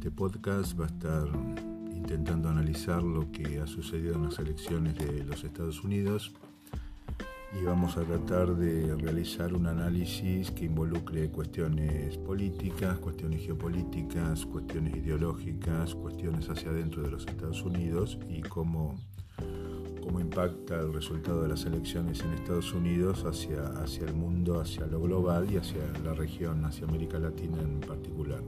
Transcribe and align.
este 0.00 0.12
podcast 0.12 0.80
va 0.80 0.84
a 0.84 0.88
estar 0.88 1.28
intentando 1.94 2.48
analizar 2.48 3.02
lo 3.02 3.30
que 3.30 3.60
ha 3.60 3.66
sucedido 3.66 4.14
en 4.14 4.24
las 4.24 4.38
elecciones 4.38 4.96
de 4.96 5.24
los 5.24 5.44
Estados 5.44 5.84
Unidos 5.84 6.32
y 7.52 7.62
vamos 7.66 7.98
a 7.98 8.04
tratar 8.04 8.56
de 8.56 8.96
realizar 8.96 9.52
un 9.52 9.66
análisis 9.66 10.50
que 10.52 10.64
involucre 10.64 11.28
cuestiones 11.28 12.16
políticas, 12.16 12.98
cuestiones 12.98 13.44
geopolíticas, 13.44 14.46
cuestiones 14.46 14.96
ideológicas, 14.96 15.94
cuestiones 15.94 16.48
hacia 16.48 16.70
adentro 16.70 17.02
de 17.02 17.10
los 17.10 17.26
Estados 17.26 17.62
Unidos 17.62 18.18
y 18.26 18.40
cómo, 18.40 18.98
cómo 20.02 20.18
impacta 20.18 20.80
el 20.80 20.94
resultado 20.94 21.42
de 21.42 21.48
las 21.48 21.66
elecciones 21.66 22.20
en 22.20 22.32
Estados 22.32 22.72
Unidos 22.72 23.26
hacia, 23.26 23.66
hacia 23.82 24.06
el 24.06 24.14
mundo, 24.14 24.62
hacia 24.62 24.86
lo 24.86 24.98
global 24.98 25.52
y 25.52 25.58
hacia 25.58 25.82
la 26.02 26.14
región, 26.14 26.64
hacia 26.64 26.86
América 26.86 27.18
Latina 27.18 27.60
en 27.60 27.80
particular. 27.80 28.40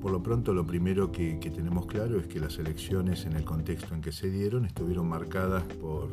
Por 0.00 0.12
lo 0.12 0.22
pronto, 0.22 0.54
lo 0.54 0.64
primero 0.64 1.10
que, 1.10 1.38
tenemos 1.40 1.86
claro 1.86 2.18
es 2.20 2.28
que 2.28 2.38
las 2.38 2.58
elecciones 2.58 3.26
en 3.26 3.32
el 3.32 3.44
contexto 3.44 3.94
en 3.94 4.00
que 4.00 4.12
se 4.12 4.30
dieron 4.30 4.64
estuvieron 4.64 5.08
marcadas 5.08 5.64
por 5.80 6.08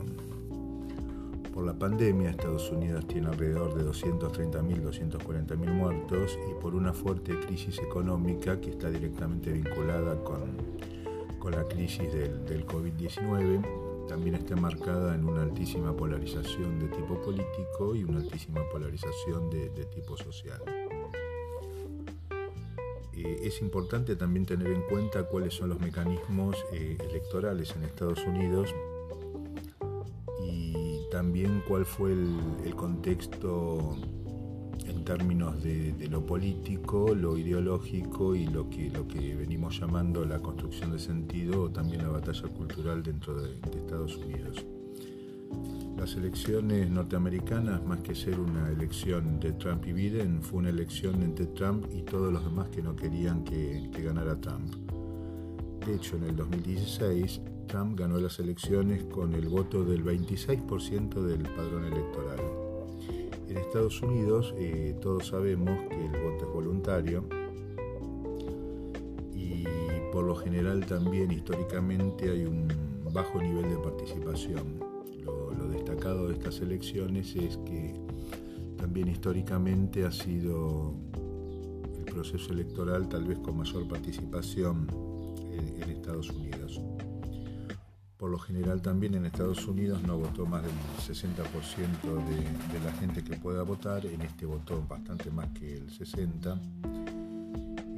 por 1.55 1.65
la 1.65 1.73
pandemia, 1.73 2.31
Estados 2.31 2.69
Unidos 2.69 3.07
tiene 3.07 3.27
alrededor 3.27 3.73
de 3.75 3.89
230.000, 3.89 4.81
240.000 4.83 5.55
muertos 5.71 6.37
y 6.51 6.61
por 6.61 6.75
una 6.75 6.91
fuerte 6.91 7.39
crisis 7.39 7.79
económica 7.79 8.59
que 8.59 8.71
está 8.71 8.89
directamente 8.89 9.53
vinculada 9.53 10.21
con, 10.21 10.41
con 11.39 11.53
la 11.53 11.63
crisis 11.63 12.11
del, 12.11 12.45
del 12.45 12.67
COVID-19. 12.67 14.05
También 14.05 14.35
está 14.35 14.57
marcada 14.57 15.15
en 15.15 15.23
una 15.23 15.43
altísima 15.43 15.95
polarización 15.95 16.77
de 16.77 16.89
tipo 16.89 17.21
político 17.21 17.95
y 17.95 18.03
una 18.03 18.17
altísima 18.17 18.59
polarización 18.69 19.49
de 19.49 19.85
tipo 19.85 20.17
social. 20.17 20.61
Eh, 23.25 23.39
es 23.43 23.61
importante 23.61 24.15
también 24.15 24.45
tener 24.45 24.67
en 24.67 24.81
cuenta 24.83 25.23
cuáles 25.23 25.53
son 25.53 25.69
los 25.69 25.79
mecanismos 25.79 26.55
eh, 26.71 26.97
electorales 27.09 27.75
en 27.75 27.83
Estados 27.83 28.19
Unidos 28.25 28.73
también 31.15 31.63
cuál 31.65 31.85
fue 31.85 32.11
el, 32.11 32.75
contexto 32.75 33.95
en 34.85 35.05
términos 35.05 35.63
de, 35.63 36.09
lo 36.09 36.25
político, 36.25 37.15
lo 37.15 37.37
ideológico 37.37 38.35
y 38.35 38.45
lo 38.47 38.69
que, 38.69 38.89
lo 38.89 39.07
que 39.07 39.33
venimos 39.33 39.79
llamando 39.79 40.25
la 40.25 40.39
construcción 40.39 40.91
de 40.91 40.99
sentido 40.99 41.63
o 41.63 41.69
también 41.69 42.03
la 42.03 42.09
batalla 42.09 42.49
cultural 42.49 43.01
dentro 43.01 43.41
de, 43.41 43.47
de 43.47 43.77
Estados 43.77 44.17
Unidos. 44.17 44.65
Las 45.97 46.13
elecciones 46.15 46.89
norteamericanas, 46.89 47.81
más 47.85 48.01
que 48.01 48.13
ser 48.13 48.37
una 48.37 48.69
elección 48.69 49.39
de 49.39 49.53
Trump 49.53 49.87
y 49.87 49.93
Biden, 49.93 50.41
fue 50.41 50.59
una 50.59 50.69
elección 50.69 51.23
entre 51.23 51.45
Trump 51.47 51.85
y 51.89 52.01
todos 52.01 52.33
los 52.33 52.43
demás 52.43 52.67
que 52.67 52.81
no 52.81 52.95
querían 52.97 53.45
que, 53.45 53.89
ganara 54.03 54.35
Trump. 54.41 54.75
De 55.85 55.95
hecho, 55.95 56.17
en 56.17 56.23
el 56.23 56.35
2016, 56.35 57.41
Trump 57.67 57.97
ganó 57.97 58.19
las 58.19 58.39
elecciones 58.39 59.05
con 59.05 59.33
el 59.33 59.47
voto 59.47 59.85
del 59.85 60.03
26% 60.03 61.21
del 61.21 61.43
padrón 61.43 61.85
electoral. 61.85 62.41
En 63.47 63.57
Estados 63.57 64.01
Unidos 64.01 64.53
eh, 64.57 64.97
todos 65.01 65.27
sabemos 65.27 65.79
que 65.89 66.05
el 66.05 66.11
voto 66.11 66.45
es 66.45 66.53
voluntario 66.53 67.23
y 69.33 69.63
por 70.11 70.25
lo 70.25 70.35
general 70.35 70.85
también 70.85 71.31
históricamente 71.31 72.29
hay 72.29 72.45
un 72.45 72.67
bajo 73.13 73.41
nivel 73.41 73.69
de 73.69 73.77
participación. 73.77 74.84
De 75.95 76.33
estas 76.33 76.59
elecciones 76.59 77.35
es 77.35 77.57
que 77.65 77.95
también 78.77 79.07
históricamente 79.07 80.05
ha 80.05 80.11
sido 80.11 80.93
el 81.97 82.03
proceso 82.03 82.51
electoral 82.51 83.07
tal 83.07 83.23
vez 83.23 83.39
con 83.39 83.57
mayor 83.57 83.87
participación 83.87 84.87
en, 85.51 85.81
en 85.81 85.89
Estados 85.89 86.29
Unidos. 86.29 86.81
Por 88.17 88.29
lo 88.29 88.37
general 88.37 88.81
también 88.81 89.15
en 89.15 89.25
Estados 89.25 89.65
Unidos 89.67 90.03
no 90.03 90.19
votó 90.19 90.45
más 90.45 90.63
del 90.63 90.71
60% 91.07 91.23
de, 92.03 92.77
de, 92.77 92.85
la 92.85 92.91
gente 92.99 93.23
que 93.23 93.37
pueda 93.37 93.63
votar, 93.63 94.05
en 94.05 94.21
este 94.21 94.45
votó 94.45 94.85
bastante 94.87 95.31
más 95.31 95.47
que 95.57 95.75
el 95.75 95.89
60%. 95.89 97.04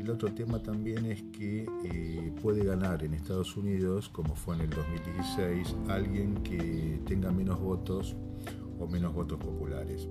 El 0.08 0.14
otro 0.14 0.34
tema 0.34 0.64
también 0.64 1.06
es 1.06 1.22
que 1.38 1.68
eh, 1.84 2.32
puede 2.42 2.64
ganar 2.64 3.04
en 3.04 3.14
Estados 3.14 3.58
Unidos, 3.58 4.08
como 4.08 4.36
fue 4.36 4.56
en 4.56 4.62
el 4.62 4.70
2016, 4.70 5.76
alguien 5.90 6.36
que 6.44 7.02
tenga 7.06 7.30
menos 7.30 7.60
votos 7.60 8.16
o 8.80 8.88
menos 8.88 9.14
votos 9.14 9.38
populares. 9.38 10.08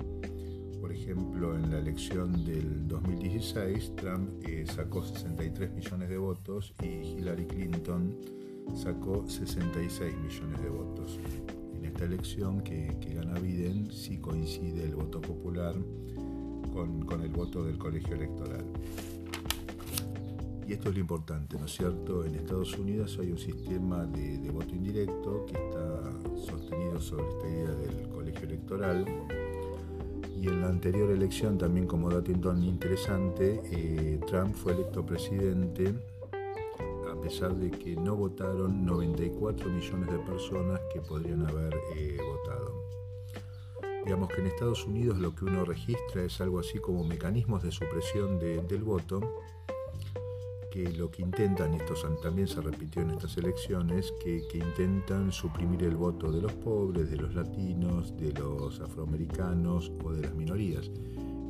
Por 0.83 0.93
ejemplo, 0.93 1.57
en 1.57 1.71
la 1.71 1.79
elección 1.79 2.45
del 2.45 2.87
2016, 2.87 3.97
Trump 3.97 4.29
eh, 4.47 4.67
sacó 4.67 5.03
63 5.03 5.73
millones 5.73 6.11
de 6.11 6.19
votos 6.19 6.75
y 6.83 6.89
Hillary 6.89 7.47
Clinton 7.47 8.15
sacó 8.75 9.27
66 9.27 10.15
millones 10.15 10.61
de 10.61 10.69
votos. 10.69 11.19
En 11.75 11.87
esta 11.87 12.05
elección 12.05 12.61
que, 12.61 12.99
que 13.01 13.15
gana 13.15 13.41
Biden 13.41 13.91
sí 13.91 14.19
coincide 14.19 14.85
el 14.85 14.95
voto 14.95 15.23
popular 15.23 15.75
con, 16.75 17.01
con, 17.07 17.23
el 17.23 17.31
voto 17.31 17.65
del 17.65 17.79
colegio 17.79 18.15
electoral. 18.15 18.67
Y 20.67 20.73
esto 20.73 20.89
es 20.89 20.97
lo 20.97 21.01
importante, 21.01 21.57
¿no 21.57 21.67
es 21.67 21.77
cierto? 21.77 22.25
En 22.25 22.35
Estados 22.35 22.77
Unidos 22.77 23.17
hay 23.21 23.31
un 23.31 23.39
sistema 23.39 24.05
de, 24.05 24.51
voto 24.51 24.75
indirecto 24.75 25.47
que 25.47 25.55
está 25.55 26.13
sostenido 26.45 27.01
sobre 27.01 27.29
esta 27.29 27.49
idea 27.49 27.71
del 27.71 28.09
colegio 28.09 28.43
electoral. 28.49 29.05
Y 30.37 30.49
en 30.49 30.61
la 30.61 30.69
anterior 30.69 31.11
elección, 31.11 31.57
también 31.57 31.87
como 31.87 32.11
dato 32.11 32.33
interesante, 32.33 33.61
eh, 33.71 34.19
Trump 34.27 34.55
fue 34.57 34.73
electo 34.73 35.07
presidente 35.07 35.95
a 37.11 37.21
pesar 37.21 37.55
de 37.55 37.71
que 37.71 37.95
no 37.95 38.17
votaron 38.17 38.85
94 38.85 39.69
millones 39.71 40.11
de 40.11 40.19
personas 40.19 40.81
que 40.93 41.01
podrían 41.01 41.47
haber 41.47 41.75
eh, 41.97 42.19
votado. 42.21 42.87
Digamos 44.05 44.29
que 44.29 44.41
en 44.41 44.49
Estados 44.49 44.85
Unidos 44.85 45.19
lo 45.19 45.35
que 45.35 45.45
uno 45.45 45.65
registra 45.65 46.25
es 46.25 46.41
algo 46.41 46.61
así 46.61 46.79
como 46.79 47.05
mecanismos 47.05 47.63
de 47.63 47.73
supresión 47.73 48.39
de, 48.39 48.63
del 48.63 48.83
voto, 48.85 49.21
que 50.77 50.93
lo 50.93 51.11
que 51.11 51.23
intentan, 51.23 51.73
esto 51.73 51.95
también 52.23 52.47
se 52.47 52.61
repitió 52.61 53.01
en 53.01 53.13
estas 53.13 53.39
elecciones, 53.39 54.13
que, 54.23 54.43
que, 54.53 54.59
intentan 54.59 55.33
suprimir 55.33 55.83
el 55.85 55.97
voto 55.97 56.31
de 56.31 56.43
los 56.43 56.53
pobres, 56.53 57.11
de 57.11 57.17
los 57.17 57.35
latinos, 57.35 58.15
de 58.19 58.31
los 58.35 58.79
afroamericanos 58.81 59.91
o 60.05 60.13
de 60.13 60.21
las 60.21 60.35
minorías. 60.35 60.91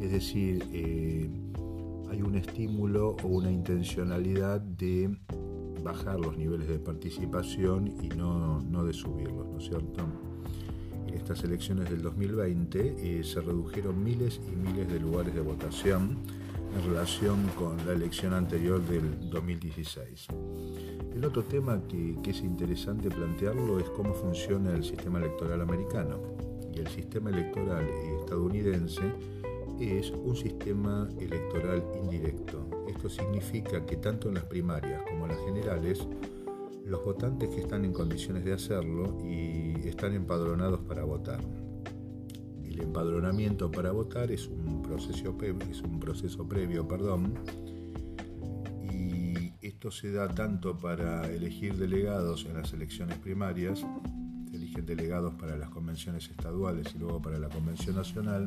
Es 0.01 0.13
decir, 0.13 0.65
eh, 0.73 1.29
hay 2.09 2.23
un 2.23 2.37
estímulo 2.37 3.17
o 3.25 3.27
una 3.27 3.51
intencionalidad 3.51 4.61
de 4.61 5.19
bajar 5.83 6.21
los 6.21 6.37
niveles 6.37 6.69
de 6.69 6.79
participación 6.79 7.89
y 8.01 8.09
no, 8.11 8.61
no 8.61 8.85
de 8.85 8.93
subirlos, 8.93 9.49
¿no 9.49 9.59
es 9.59 9.65
cierto? 9.65 10.05
En 11.09 11.15
estas 11.15 11.43
elecciones 11.43 11.91
del 11.91 12.01
2020 12.01 12.95
eh, 13.19 13.25
se 13.25 13.41
redujeron 13.41 14.05
miles 14.05 14.41
y 14.47 14.55
miles 14.55 14.89
de 14.89 15.01
lugares 15.01 15.35
de 15.35 15.41
votación 15.41 16.19
en 16.77 16.85
relación 16.85 17.49
con 17.59 17.77
la 17.87 17.93
elección 17.93 18.35
anterior 18.35 18.81
del 18.83 19.31
2016. 19.31 20.27
El 21.15 21.25
otro 21.25 21.43
tema 21.45 21.81
que, 21.89 22.17
que 22.23 22.31
es 22.31 22.41
interesante 22.41 23.09
plantearlo 23.09 23.79
es 23.79 23.89
cómo 23.91 24.13
funciona 24.13 24.75
el 24.75 24.85
sistema 24.85 25.19
electoral 25.19 25.63
americano. 25.63 26.21
Y 26.75 26.81
el 26.81 26.89
sistema 26.89 27.31
electoral 27.31 27.89
estadounidense 28.21 29.03
es 29.81 30.11
un 30.11 30.37
sistema 30.37 31.09
electoral 31.19 31.83
indirecto. 32.03 32.69
Esto 32.89 33.09
significa 33.09 33.85
que 33.87 33.97
tanto 33.97 34.29
en 34.29 34.35
las 34.35 34.45
primarias 34.45 35.03
como 35.09 35.25
en 35.25 35.33
las 35.33 35.41
generales, 35.47 36.07
los 36.85 37.03
votantes 37.03 37.49
que 37.49 37.61
están 37.61 37.87
en 37.87 37.93
condiciones 37.93 38.45
de 38.45 38.53
hacerlo 38.53 39.19
y 39.25 39.89
están 39.89 40.13
empadronados 40.13 40.81
para 40.81 41.05
votar. 41.05 41.41
El 42.77 42.83
empadronamiento 42.83 43.71
para 43.71 43.91
votar 43.91 44.31
es 44.31 44.49
un 44.49 44.83
proceso, 44.83 45.35
es 45.71 45.81
un 45.81 45.99
proceso 45.99 46.47
previo, 46.47 46.87
perdón, 46.87 47.33
y 48.83 49.55
esto 49.63 49.91
se 49.91 50.13
da 50.13 50.29
tanto 50.29 50.77
para 50.77 51.27
elegir 51.27 51.75
delegados 51.77 52.45
en 52.45 52.53
las 52.53 52.75
elecciones 52.75 53.17
primarias, 53.17 53.83
se 54.51 54.57
eligen 54.57 54.85
delegados 54.85 55.33
para 55.37 55.57
las 55.57 55.71
convenciones 55.71 56.29
estaduales 56.29 56.89
y 56.95 56.99
luego 56.99 57.23
para 57.23 57.39
la 57.39 57.49
convención 57.49 57.97
nacional, 57.97 58.47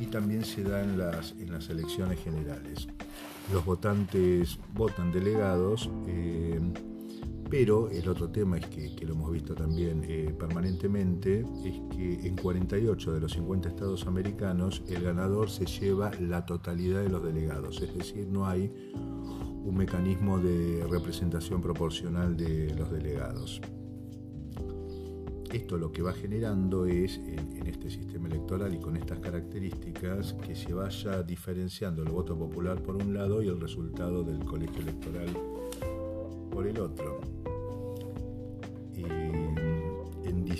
y 0.00 0.06
también 0.06 0.42
se 0.42 0.62
da 0.62 0.82
en 0.82 0.96
las, 0.96 1.32
en 1.32 1.52
las 1.52 1.68
elecciones 1.68 2.18
generales. 2.20 2.88
Los 3.52 3.62
votantes 3.62 4.58
votan 4.72 5.12
delegados, 5.12 5.90
eh, 6.06 6.47
pero 7.50 7.88
el 7.90 8.08
otro 8.08 8.28
tema 8.28 8.58
es 8.58 8.66
que, 8.66 9.06
lo 9.06 9.14
hemos 9.14 9.32
visto 9.32 9.54
también 9.54 10.04
eh, 10.06 10.34
permanentemente, 10.38 11.40
es 11.64 11.80
que 11.96 12.26
en 12.26 12.36
48 12.36 13.12
de 13.12 13.20
los 13.20 13.32
50 13.32 13.68
estados 13.68 14.06
americanos 14.06 14.82
el 14.88 15.02
ganador 15.02 15.50
se 15.50 15.64
lleva 15.64 16.10
la 16.20 16.44
totalidad 16.44 17.02
de 17.02 17.08
los 17.08 17.22
delegados, 17.22 17.80
es 17.80 17.94
decir, 17.96 18.26
no 18.28 18.46
hay 18.46 18.70
un 19.64 19.76
mecanismo 19.76 20.38
de 20.38 20.86
representación 20.90 21.60
proporcional 21.60 22.36
de 22.36 22.74
los 22.74 22.90
delegados. 22.90 23.60
Esto 25.52 25.78
lo 25.78 25.90
que 25.90 26.02
va 26.02 26.12
generando 26.12 26.84
es, 26.84 27.16
en, 27.16 27.66
este 27.66 27.90
sistema 27.90 28.28
electoral 28.28 28.74
y 28.74 28.78
con 28.78 28.96
estas 28.96 29.18
características 29.18 30.34
que 30.34 30.54
se 30.54 30.72
vaya 30.72 31.22
diferenciando 31.22 32.02
el 32.02 32.10
voto 32.10 32.36
popular 32.36 32.82
por 32.82 32.96
un 32.96 33.14
lado 33.14 33.42
y 33.42 33.48
el 33.48 33.60
resultado 33.60 34.24
del 34.24 34.44
colegio 34.44 34.80
electoral 34.80 35.28
por 36.50 36.66
el 36.66 36.78
otro. 36.78 37.37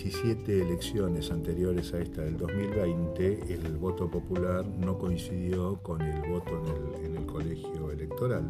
17 0.05 0.62
elecciones 0.62 1.29
anteriores 1.33 1.93
a 1.93 1.99
esta 1.99 2.23
del 2.23 2.37
2020, 2.37 3.53
el 3.53 3.77
voto 3.79 4.09
popular 4.09 4.65
no 4.65 4.97
coincidió 4.97 5.83
con 5.83 6.00
el 6.03 6.21
voto 6.31 6.53
en 6.56 7.05
el, 7.05 7.05
en 7.05 7.17
el 7.17 7.27
colegio 7.27 7.91
electoral. 7.91 8.45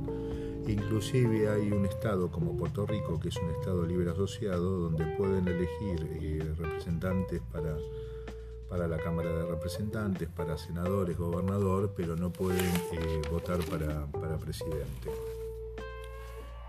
Inclusive 0.67 1.49
hay 1.49 1.73
un 1.73 1.87
estado 1.87 2.31
como 2.31 2.55
Puerto 2.55 2.85
Rico, 2.85 3.19
que 3.19 3.31
es 3.31 3.37
un 3.39 3.49
estado 3.53 3.87
libre 3.87 4.11
asociado, 4.11 4.79
donde 4.79 5.06
pueden 5.17 5.49
elegir 5.49 6.06
eh, 6.21 6.55
representantes 6.59 7.41
para, 7.51 7.79
para 8.69 8.87
la 8.87 8.99
Cámara 8.99 9.31
de 9.31 9.47
Representantes, 9.47 10.29
para 10.29 10.59
senadores, 10.59 11.17
gobernador, 11.17 11.94
pero 11.97 12.15
no 12.15 12.31
pueden 12.31 12.75
eh, 12.93 13.23
votar 13.31 13.61
para, 13.71 14.05
para 14.12 14.37
presidente. 14.37 15.11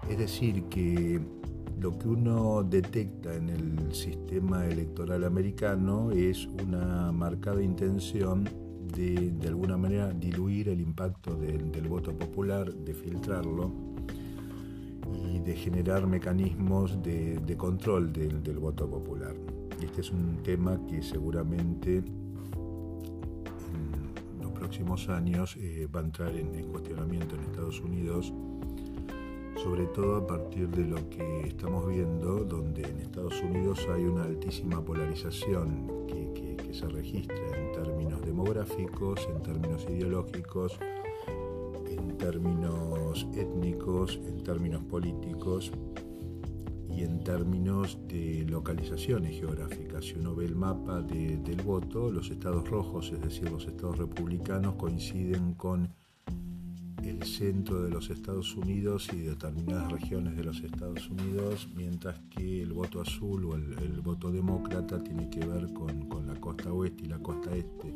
Es 0.10 0.18
decir, 0.18 0.64
que 0.70 1.20
lo 1.80 1.98
que 1.98 2.08
uno 2.10 2.64
detecta 2.64 3.34
en 3.34 3.50
el 3.50 3.94
sistema 3.94 4.66
electoral 4.66 5.24
americano 5.24 6.12
es 6.12 6.46
una 6.46 7.12
marcada 7.12 7.64
intención 7.64 8.44
de, 8.96 9.32
de 9.32 9.48
alguna 9.48 9.78
manera, 9.78 10.12
diluir 10.12 10.70
el 10.70 10.82
impacto 10.82 11.36
del, 11.36 11.88
voto 11.88 12.18
popular, 12.18 12.74
de 12.74 12.94
filtrarlo 12.94 13.72
y 15.32 15.40
de 15.40 15.56
generar 15.56 16.06
mecanismos 16.06 17.02
de, 17.02 17.56
control 17.58 18.12
del, 18.12 18.60
voto 18.60 18.90
popular. 18.90 19.36
Este 19.82 20.02
es 20.02 20.12
un 20.12 20.38
tema 20.44 20.80
que 20.88 21.02
seguramente 21.02 21.98
en 21.98 22.04
los 24.42 24.52
próximos 24.52 25.08
años 25.08 25.56
eh, 25.58 25.88
va 25.94 26.02
a 26.02 26.04
entrar 26.04 26.36
en, 26.36 26.64
cuestionamiento 26.66 27.36
en 27.36 27.42
Estados 27.44 27.80
Unidos, 27.80 28.34
sobre 29.64 29.86
todo 29.88 30.18
a 30.18 30.28
partir 30.28 30.70
de 30.70 30.86
lo 30.86 31.10
que 31.10 31.42
estamos 31.42 31.88
viendo, 31.88 32.44
donde 32.44 32.82
en 32.84 33.00
Estados 33.00 33.42
Unidos 33.42 33.86
hay 33.94 34.06
una 34.06 34.24
altísima 34.24 34.84
polarización 34.84 36.08
que 36.08 36.74
se 36.74 36.88
registra 36.88 37.36
en 37.58 37.72
términos 37.72 38.22
demográficos, 38.22 39.28
en 39.34 39.42
términos 39.42 39.86
ideológicos, 39.90 40.80
términos 42.20 43.26
étnicos, 43.34 44.20
en 44.28 44.44
términos 44.44 44.84
políticos 44.84 45.72
y 46.90 47.04
en 47.04 47.24
términos 47.24 47.98
de 48.08 48.46
localizaciones 48.48 49.40
geográficas. 49.40 50.06
Si 50.06 50.16
uno 50.20 50.36
ve 50.36 50.46
el 50.46 50.56
mapa 50.56 51.02
del 51.02 51.62
voto, 51.64 52.12
los 52.12 52.30
estados 52.30 52.70
rojos, 52.70 53.12
es 53.14 53.22
decir, 53.22 53.50
los 53.50 53.66
estados 53.66 53.98
republicanos, 53.98 54.76
coinciden 54.76 55.54
con 55.54 55.90
el 57.10 57.24
centro 57.24 57.82
de 57.82 57.90
los 57.90 58.10
Estados 58.10 58.56
Unidos 58.56 59.10
y 59.14 59.18
determinadas 59.18 59.92
regiones 59.92 60.36
de 60.38 60.44
los 60.44 60.62
Estados 60.62 61.10
Unidos, 61.10 61.68
mientras 61.76 62.20
que 62.30 62.62
el 62.62 62.74
voto 62.74 63.02
azul 63.02 63.46
o 63.46 63.56
el, 63.56 64.02
voto 64.02 64.32
demócrata 64.32 65.04
tiene 65.04 65.30
que 65.30 65.40
ver 65.46 65.74
con, 65.74 66.08
con 66.08 66.28
la 66.28 66.36
costa 66.36 66.72
oeste 66.72 67.06
y 67.06 67.08
la 67.08 67.20
costa 67.20 67.56
este 67.56 67.94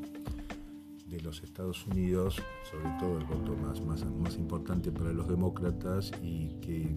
de 1.07 1.21
los 1.21 1.43
Estados 1.43 1.85
Unidos, 1.85 2.41
sobre 2.69 2.89
todo 2.99 3.17
el 3.19 3.25
voto 3.25 3.55
más, 3.55 3.81
más, 3.81 4.05
más 4.05 4.35
importante 4.35 4.91
para 4.91 5.13
los 5.13 5.27
demócratas 5.27 6.11
y 6.21 6.49
que 6.59 6.95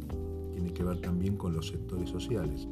tiene 0.55 0.73
que 0.73 0.83
ver 0.83 1.01
también 1.01 1.37
con 1.37 1.53
los 1.53 1.69
sectores 1.69 2.09
sociales. 2.09 2.67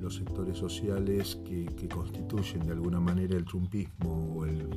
Los 0.00 0.16
sectores 0.16 0.58
sociales 0.58 1.38
que, 1.44 1.66
constituyen 1.88 2.66
de 2.66 2.72
alguna 2.72 3.00
manera 3.00 3.36
el 3.36 3.44
trumpismo 3.44 4.34
o, 4.36 4.46
el, 4.46 4.68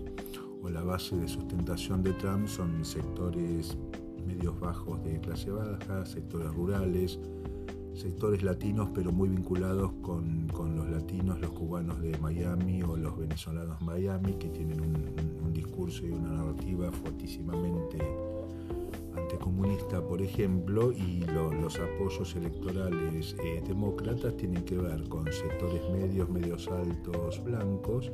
o 0.61 0.69
la 0.69 0.83
base 0.83 1.15
de 1.15 1.27
sustentación 1.27 2.03
de 2.03 2.13
Trump 2.13 2.47
son 2.47 2.83
sectores 2.85 3.77
medios 4.25 4.59
bajos 4.59 5.03
de 5.03 5.19
clase 5.19 5.51
baja, 5.51 6.05
sectores 6.05 6.53
rurales, 6.53 7.19
sectores 7.93 8.43
latinos 8.43 8.89
pero 8.93 9.11
muy 9.11 9.29
vinculados 9.29 9.91
con, 10.01 10.47
con, 10.49 10.75
los 10.75 10.89
latinos, 10.89 11.39
los 11.39 11.51
cubanos 11.51 12.01
de 12.01 12.17
Miami 12.19 12.81
o 12.83 12.95
los 12.95 13.17
venezolanos 13.17 13.79
de 13.79 13.85
Miami 13.85 14.33
que 14.33 14.49
tienen 14.49 14.81
un, 14.81 15.53
discurso 15.53 16.05
y 16.05 16.11
una 16.11 16.31
narrativa 16.31 16.89
fortísimamente 16.91 17.97
anticomunista, 19.17 20.01
por 20.01 20.21
ejemplo, 20.21 20.93
y 20.93 21.25
los 21.25 21.77
apoyos 21.77 22.33
electorales 22.37 23.35
eh, 23.43 23.61
demócratas 23.67 24.37
tienen 24.37 24.63
que 24.63 24.77
ver 24.77 25.03
con 25.09 25.25
sectores 25.25 25.81
medios, 25.91 26.29
medios 26.29 26.69
altos, 26.69 27.43
blancos, 27.43 28.11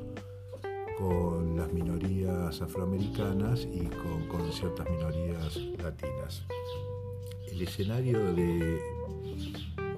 con 0.97 1.55
las 1.55 1.71
minorías 1.71 2.61
afroamericanas 2.61 3.67
y 3.71 3.88
con, 4.29 4.51
ciertas 4.51 4.89
minorías 4.89 5.57
latinas. 5.81 6.44
El 7.51 7.61
escenario 7.61 8.33
de, 8.33 8.81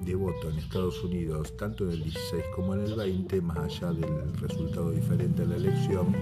de 0.02 0.14
voto 0.14 0.50
en 0.50 0.58
Estados 0.58 1.02
Unidos, 1.02 1.56
tanto 1.56 1.84
en 1.84 1.92
el 1.92 2.02
16 2.02 2.44
como 2.54 2.74
en 2.74 2.84
el 2.84 2.94
20, 2.94 3.40
más 3.40 3.58
allá 3.58 3.92
del 3.92 4.36
resultado 4.38 4.90
diferente 4.90 5.42
de 5.42 5.48
la 5.48 5.56
elección, 5.56 6.14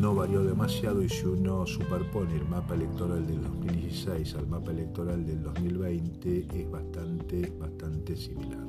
no 0.00 0.14
varió 0.14 0.42
demasiado 0.42 1.02
y 1.02 1.08
si 1.08 1.24
uno 1.24 1.66
superpone 1.66 2.36
el 2.36 2.44
mapa 2.46 2.74
electoral 2.74 3.26
del 3.26 3.42
2016 3.42 4.34
al 4.34 4.46
mapa 4.46 4.70
electoral 4.72 5.24
del 5.24 5.42
2020 5.42 6.46
es 6.52 6.70
bastante, 6.70 7.52
bastante 7.58 8.16
similar. 8.16 8.66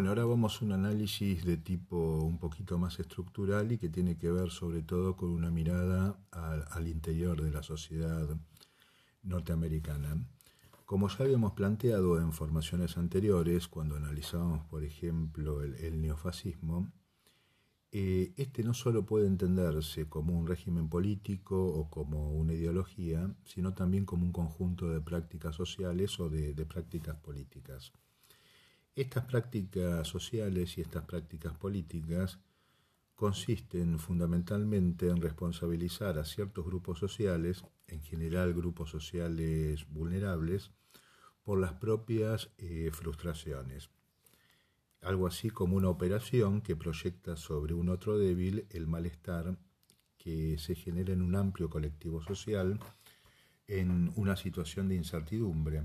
Bueno, 0.00 0.12
ahora 0.12 0.24
vamos 0.24 0.62
a 0.62 0.64
un 0.64 0.72
análisis 0.72 1.44
de 1.44 1.58
tipo 1.58 2.20
un 2.20 2.38
poquito 2.38 2.78
más 2.78 2.98
estructural 2.98 3.70
y 3.70 3.76
que 3.76 3.90
tiene 3.90 4.16
que 4.16 4.30
ver 4.30 4.48
sobre 4.48 4.80
todo 4.80 5.14
con 5.14 5.28
una 5.28 5.50
mirada 5.50 6.18
al, 6.30 6.88
interior 6.88 7.42
de 7.42 7.50
la 7.50 7.62
sociedad 7.62 8.26
norteamericana. 9.22 10.16
Como 10.86 11.06
ya 11.10 11.24
habíamos 11.24 11.52
planteado 11.52 12.18
en 12.18 12.32
formaciones 12.32 12.96
anteriores, 12.96 13.68
cuando 13.68 13.96
analizábamos, 13.96 14.64
por 14.68 14.84
ejemplo, 14.84 15.62
el, 15.62 16.00
neofascismo, 16.00 16.90
eh, 17.92 18.32
este 18.38 18.64
no 18.64 18.72
solo 18.72 19.04
puede 19.04 19.26
entenderse 19.26 20.08
como 20.08 20.32
un 20.32 20.46
régimen 20.46 20.88
político 20.88 21.62
o 21.62 21.90
como 21.90 22.32
una 22.32 22.54
ideología, 22.54 23.36
sino 23.44 23.74
también 23.74 24.06
como 24.06 24.24
un 24.24 24.32
conjunto 24.32 24.88
de 24.88 25.02
prácticas 25.02 25.56
sociales 25.56 26.18
o 26.20 26.30
de 26.30 26.64
prácticas 26.64 27.16
políticas. 27.18 27.92
Estas 28.96 29.24
prácticas 29.24 30.08
sociales 30.08 30.76
y 30.76 30.80
estas 30.80 31.04
prácticas 31.04 31.56
políticas 31.56 32.40
consisten 33.14 34.00
fundamentalmente 34.00 35.08
en 35.08 35.22
responsabilizar 35.22 36.18
a 36.18 36.24
ciertos 36.24 36.64
grupos 36.64 36.98
sociales, 36.98 37.64
en 37.86 38.02
general 38.02 38.52
grupos 38.52 38.90
sociales 38.90 39.86
vulnerables, 39.90 40.72
por 41.44 41.60
las 41.60 41.74
propias 41.74 42.50
eh, 42.58 42.90
frustraciones. 42.92 43.90
Algo 45.02 45.28
así 45.28 45.50
como 45.50 45.76
una 45.76 45.88
operación 45.88 46.60
que 46.60 46.76
proyecta 46.76 47.36
sobre 47.36 47.74
un 47.74 47.90
otro 47.90 48.18
débil 48.18 48.66
el 48.70 48.88
malestar 48.88 49.56
que 50.18 50.58
se 50.58 50.74
genera 50.74 51.12
en 51.12 51.22
un 51.22 51.36
amplio 51.36 51.70
colectivo 51.70 52.22
social 52.22 52.80
en 53.68 54.12
una 54.16 54.36
situación 54.36 54.88
de 54.88 54.96
incertidumbre 54.96 55.84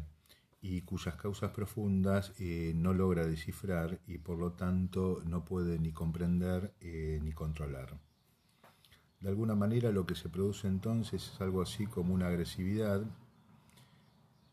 y 0.67 0.81
cuyas 0.81 1.15
causas 1.15 1.51
profundas 1.51 2.33
eh, 2.39 2.73
no 2.75 2.91
logra 2.91 3.27
descifrar 3.27 3.99
y 4.07 4.17
por 4.17 4.39
lo 4.39 4.53
tanto 4.53 5.21
no 5.27 5.45
puede 5.45 5.77
ni 5.77 5.91
comprender 5.91 6.73
eh, 6.81 7.19
ni 7.23 7.33
controlar. 7.33 7.99
De 9.19 9.29
alguna 9.29 9.53
manera 9.53 9.91
lo 9.91 10.07
que 10.07 10.15
se 10.15 10.27
produce 10.27 10.67
entonces 10.67 11.31
es 11.31 11.39
algo 11.39 11.61
así 11.61 11.85
como 11.85 12.15
una 12.15 12.27
agresividad 12.27 13.03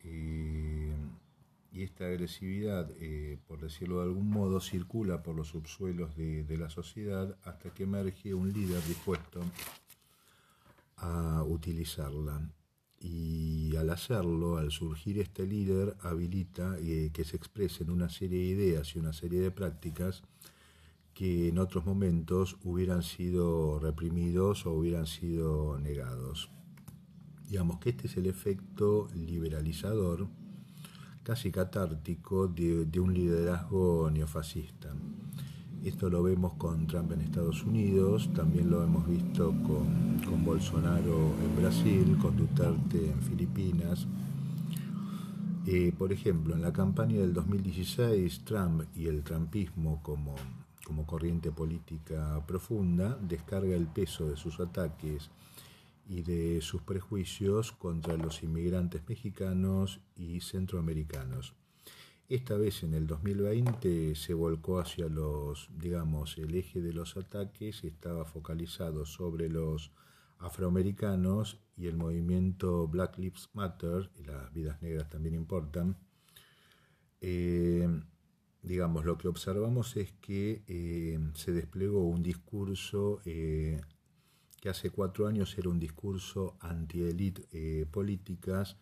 y 0.03 1.81
esta 1.81 2.05
agresividad, 2.05 2.91
eh, 2.99 3.39
por 3.47 3.59
decirlo 3.59 4.01
de 4.01 4.03
algún 4.03 4.29
modo, 4.29 4.61
circula 4.61 5.23
por 5.23 5.35
los 5.35 5.47
subsuelos 5.47 6.15
de, 6.15 6.45
la 6.57 6.69
sociedad 6.69 7.35
hasta 7.43 7.73
que 7.73 7.83
emerge 7.83 8.35
un 8.35 8.53
líder 8.53 8.83
dispuesto 8.83 9.41
a 10.97 11.43
utilizarla. 11.43 12.47
Y 13.03 13.75
al 13.75 13.89
hacerlo, 13.89 14.57
al 14.57 14.71
surgir 14.71 15.19
este 15.19 15.45
líder, 15.45 15.95
habilita 16.01 16.77
eh, 16.79 17.11
que 17.13 17.25
se 17.25 17.35
expresen 17.35 17.89
una 17.89 18.09
serie 18.09 18.39
de 18.39 18.45
ideas 18.45 18.95
y 18.95 18.99
una 18.99 19.11
serie 19.11 19.41
de 19.41 19.51
prácticas 19.51 20.23
que 21.13 21.49
en 21.49 21.59
otros 21.59 21.85
momentos 21.85 22.57
hubieran 22.63 23.03
sido 23.03 23.77
reprimidos 23.77 24.65
o 24.65 24.71
hubieran 24.71 25.05
sido 25.05 25.77
negados. 25.77 26.49
Digamos 27.49 27.79
que 27.79 27.89
este 27.89 28.07
es 28.07 28.17
el 28.17 28.25
efecto 28.25 29.09
liberalizador 29.13 30.27
casi 31.23 31.51
catártico 31.51 32.47
de, 32.47 32.99
un 32.99 33.13
liderazgo 33.13 34.09
neofascista. 34.11 34.93
Esto 35.83 36.09
lo 36.09 36.23
vemos 36.23 36.53
con 36.53 36.87
Trump 36.87 37.11
en 37.11 37.19
Estados 37.19 37.61
Unidos, 37.63 38.29
también 38.33 38.69
lo 38.69 38.81
hemos 38.81 39.05
visto 39.05 39.53
con, 39.67 40.45
Bolsonaro 40.45 41.33
en 41.43 41.55
Brasil, 41.57 42.17
con 42.21 42.37
Duterte 42.37 43.11
en 43.11 43.21
Filipinas. 43.21 44.07
Eh, 45.67 45.91
por 45.97 46.13
ejemplo, 46.13 46.55
en 46.55 46.61
la 46.61 46.71
campaña 46.71 47.19
del 47.19 47.33
2016, 47.33 48.45
Trump 48.45 48.83
y 48.95 49.07
el 49.07 49.23
trumpismo 49.23 50.01
como, 50.01 50.35
como 50.85 51.05
corriente 51.05 51.51
política 51.51 52.41
profunda 52.47 53.17
descarga 53.21 53.75
el 53.75 53.87
peso 53.87 54.29
de 54.29 54.37
sus 54.37 54.61
ataques 54.61 55.31
y 56.07 56.21
de 56.21 56.61
sus 56.61 56.81
prejuicios 56.81 57.73
contra 57.73 58.15
los 58.15 58.41
inmigrantes 58.41 59.01
mexicanos 59.09 59.99
y 60.15 60.39
centroamericanos. 60.39 61.53
Esta 62.33 62.57
vez 62.57 62.81
en 62.81 62.95
el 62.95 63.05
2020 63.05 64.15
se 64.15 64.33
volcó 64.33 64.79
hacia 64.79 65.07
los, 65.07 65.69
digamos, 65.77 66.35
el 66.39 66.55
eje 66.55 66.81
de 66.81 66.91
los 66.91 67.15
ataques 67.15 67.83
estaba 67.83 68.25
focalizado 68.25 69.05
sobre 69.05 69.49
los 69.49 69.91
afroamericanos 70.39 71.59
y 71.77 71.85
el 71.85 71.95
movimiento 71.95 72.87
Black 72.87 73.19
Lives 73.19 73.51
Matter, 73.53 74.09
y 74.15 74.23
las 74.23 74.51
vidas 74.51 74.81
negras 74.81 75.11
también 75.11 75.35
importan. 75.35 75.95
Eh, 77.21 77.87
digamos, 78.63 79.05
lo 79.05 79.15
que 79.19 79.27
observamos 79.27 79.95
es 79.95 80.13
que 80.13 80.63
eh, 80.65 81.19
se 81.35 81.51
desplegó 81.51 82.03
un 82.03 82.23
discurso 82.23 83.21
eh, 83.25 83.79
que 84.59 84.69
hace 84.69 84.89
cuatro 84.89 85.27
años 85.27 85.55
era 85.55 85.69
un 85.69 85.79
discurso 85.79 86.57
anti-elite 86.61 87.85
políticas 87.91 88.75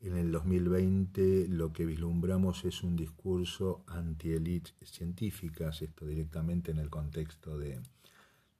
en 0.00 0.16
el 0.16 0.32
2020 0.32 1.48
lo 1.48 1.72
que 1.72 1.84
vislumbramos 1.84 2.64
es 2.64 2.82
un 2.82 2.96
discurso 2.96 3.84
anti-élite 3.86 4.72
científicas, 4.82 5.82
esto 5.82 6.06
directamente 6.06 6.70
en 6.70 6.78
el 6.78 6.88
contexto 6.88 7.58
de, 7.58 7.80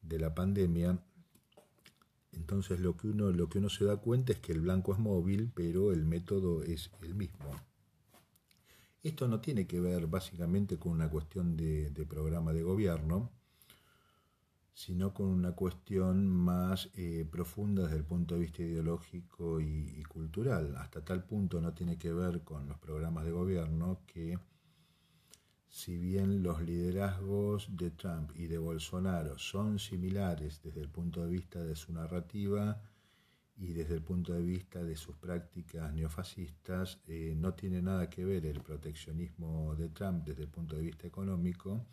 la 0.03 0.35
pandemia. 0.35 0.99
Entonces 2.33 2.81
lo 2.81 2.97
que, 2.97 3.09
uno, 3.09 3.31
lo 3.31 3.49
que 3.49 3.59
uno 3.59 3.71
se 3.71 3.85
da 3.85 3.97
cuenta 3.97 4.33
es 4.33 4.39
que 4.39 4.53
el 4.53 4.61
blanco 4.61 4.93
es 4.93 4.99
móvil, 4.99 5.51
pero 5.55 5.93
el 5.93 6.05
método 6.05 6.63
es 6.63 6.91
el 7.03 7.15
mismo. 7.15 7.51
Esto 9.03 9.27
no 9.27 9.41
tiene 9.41 9.67
que 9.67 9.81
ver 9.81 10.07
básicamente 10.07 10.79
con 10.79 10.93
una 10.93 11.09
cuestión 11.09 11.57
de 11.57 12.07
programa 12.07 12.53
de 12.53 12.63
gobierno, 12.63 13.31
sino 14.81 15.13
con 15.13 15.27
una 15.27 15.53
cuestión 15.53 16.27
más 16.27 16.89
eh, 16.95 17.27
profunda 17.31 17.83
desde 17.83 17.99
el 17.99 18.05
punto 18.05 18.35
de 18.35 18.41
vista 18.41 18.63
ideológico 18.63 19.61
y, 19.61 20.03
cultural. 20.05 20.75
Hasta 20.79 21.05
tal 21.05 21.23
punto 21.25 21.61
no 21.61 21.75
tiene 21.75 21.99
que 21.99 22.15
ver 22.15 22.43
con 22.45 22.67
los 22.67 22.79
programas 22.79 23.27
de 23.27 23.31
gobierno 23.31 24.01
que 24.07 24.39
si 25.69 25.99
bien 25.99 26.43
los 26.43 26.63
liderazgos 26.63 27.69
de 27.77 27.91
Trump 27.91 28.31
y 28.35 28.47
de 28.47 28.57
Bolsonaro 28.57 29.39
son 29.39 29.79
similares 29.79 30.63
desde 30.63 30.81
el 30.81 30.89
punto 30.89 31.23
de 31.27 31.31
vista 31.31 31.63
de 31.63 31.77
su 31.77 31.93
narrativa 31.93 32.81
y 33.59 33.75
desde 33.75 33.97
el 33.97 34.03
punto 34.03 34.33
de 34.33 34.43
vista 34.43 34.83
de 34.83 34.97
sus 34.97 35.15
prácticas 35.17 35.93
neofascistas, 35.93 37.01
eh, 37.07 37.35
no 37.37 37.53
tiene 37.53 37.83
nada 37.83 38.09
que 38.09 38.25
ver 38.25 38.47
el 38.47 38.63
proteccionismo 38.63 39.77
de 39.77 39.91
Trump 39.91 40.25
desde 40.25 40.45
el 40.45 40.49
punto 40.49 40.77
de 40.77 40.83
vista 40.83 41.07
económico 41.07 41.85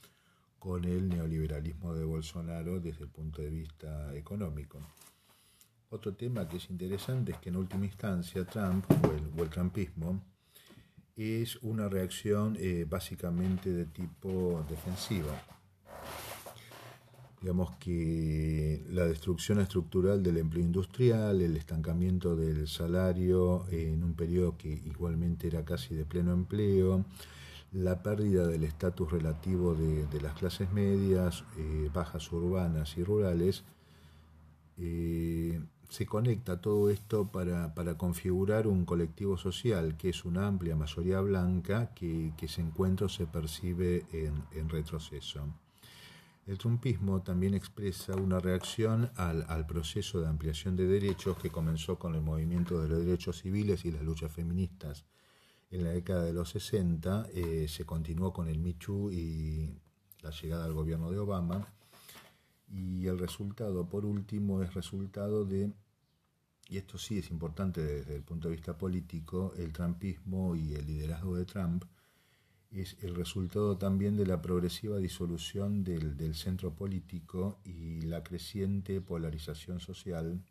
con 0.59 0.85
el 0.85 1.09
neoliberalismo 1.09 1.93
de 1.93 2.03
Bolsonaro 2.03 2.79
desde 2.79 3.03
el 3.03 3.09
punto 3.09 3.41
de 3.41 3.49
vista 3.49 4.15
económico. 4.15 4.79
Otro 5.89 6.13
tema 6.13 6.47
que 6.47 6.57
es 6.57 6.69
interesante 6.69 7.31
es 7.31 7.37
que 7.37 7.49
en 7.49 7.55
última 7.55 7.85
instancia 7.85 8.45
Trump 8.45 8.85
o 9.35 9.41
el, 9.43 9.49
trumpismo 9.49 10.21
es 11.15 11.55
una 11.57 11.87
reacción 11.87 12.57
eh, 12.59 12.85
básicamente 12.87 13.71
de 13.71 13.85
tipo 13.85 14.65
defensiva. 14.69 15.41
Digamos 17.41 17.75
que 17.77 18.83
la 18.89 19.05
destrucción 19.05 19.59
estructural 19.59 20.23
del 20.23 20.37
empleo 20.37 20.65
industrial, 20.65 21.39
el 21.41 21.55
estancamiento 21.55 22.35
del 22.35 22.67
salario 22.67 23.65
en 23.69 24.03
un 24.03 24.15
periodo 24.15 24.57
que 24.57 24.69
igualmente 24.69 25.47
era 25.47 25.63
casi 25.63 25.95
de 25.95 26.03
pleno 26.03 26.33
empleo, 26.33 27.05
la 27.71 28.01
pérdida 28.01 28.47
del 28.47 28.63
estatus 28.63 29.12
relativo 29.12 29.75
de, 29.75 30.21
las 30.21 30.33
clases 30.33 30.71
medias, 30.71 31.43
eh, 31.57 31.89
bajas 31.93 32.31
urbanas 32.31 32.97
y 32.97 33.03
rurales, 33.03 33.63
eh, 34.77 35.59
se 35.89 36.05
conecta 36.05 36.59
todo 36.59 36.89
esto 36.89 37.27
para, 37.31 37.74
configurar 37.97 38.67
un 38.67 38.86
colectivo 38.86 39.38
social 39.38 39.95
que 39.97 40.09
es 40.09 40.25
una 40.25 40.47
amplia 40.47 40.75
mayoría 40.75 41.21
blanca 41.21 41.93
que, 41.93 42.33
que 42.38 42.47
se 42.47 42.62
encuentra 42.62 43.05
o 43.05 43.09
se 43.09 43.25
percibe 43.25 44.05
en, 44.12 44.69
retroceso. 44.69 45.41
El 46.45 46.57
trumpismo 46.57 47.21
también 47.21 47.53
expresa 47.53 48.15
una 48.15 48.39
reacción 48.39 49.12
al, 49.15 49.45
al, 49.50 49.65
proceso 49.65 50.21
de 50.21 50.27
ampliación 50.27 50.77
de 50.77 50.88
derechos 50.88 51.38
que 51.38 51.50
comenzó 51.50 52.00
con 52.00 52.15
el 52.15 52.21
movimiento 52.21 52.81
de 52.81 52.88
los 52.88 53.05
derechos 53.05 53.39
civiles 53.39 53.83
y 53.83 53.91
las 53.91 54.03
luchas 54.03 54.31
feministas 54.31 55.05
en 55.69 55.83
la 55.83 55.91
década 55.91 56.24
de 56.24 56.33
los 56.33 56.50
60 56.50 57.27
eh, 57.33 57.67
se 57.67 57.86
continuó 57.86 58.33
con 58.33 58.47
el 58.47 58.59
Michu 58.59 59.12
y 59.12 59.69
la 60.21 60.31
llegada 60.31 60.65
al 60.65 60.74
gobierno 60.74 61.12
de 61.12 61.19
Obama. 61.19 61.67
Y 62.69 63.07
el 63.07 63.17
resultado, 63.17 63.88
por 63.88 64.05
último, 64.05 64.62
es 64.62 64.74
resultado 64.74 65.45
de, 65.45 65.71
y 66.69 66.77
esto 66.77 66.97
sí 66.97 67.17
es 67.19 67.31
importante 67.31 67.81
desde 67.81 68.15
el 68.15 68.24
punto 68.24 68.50
de 68.50 68.55
vista 68.55 68.77
político, 68.77 69.53
el 69.57 69.71
trumpismo 69.71 70.55
y 70.55 70.74
el 70.74 70.86
liderazgo 70.86 71.36
de 71.36 71.45
Trump 71.45 71.86
es 72.71 72.97
el 73.01 73.15
resultado 73.15 73.77
también 73.77 74.17
de 74.17 74.25
la 74.25 74.41
progresiva 74.41 74.97
disolución 74.97 75.83
del, 75.83 76.17
del 76.17 76.36
centro 76.36 76.74
político 76.74 77.59
y 77.63 78.01
la 78.01 78.24
creciente 78.24 79.00
polarización 79.01 79.79
social 79.79 80.43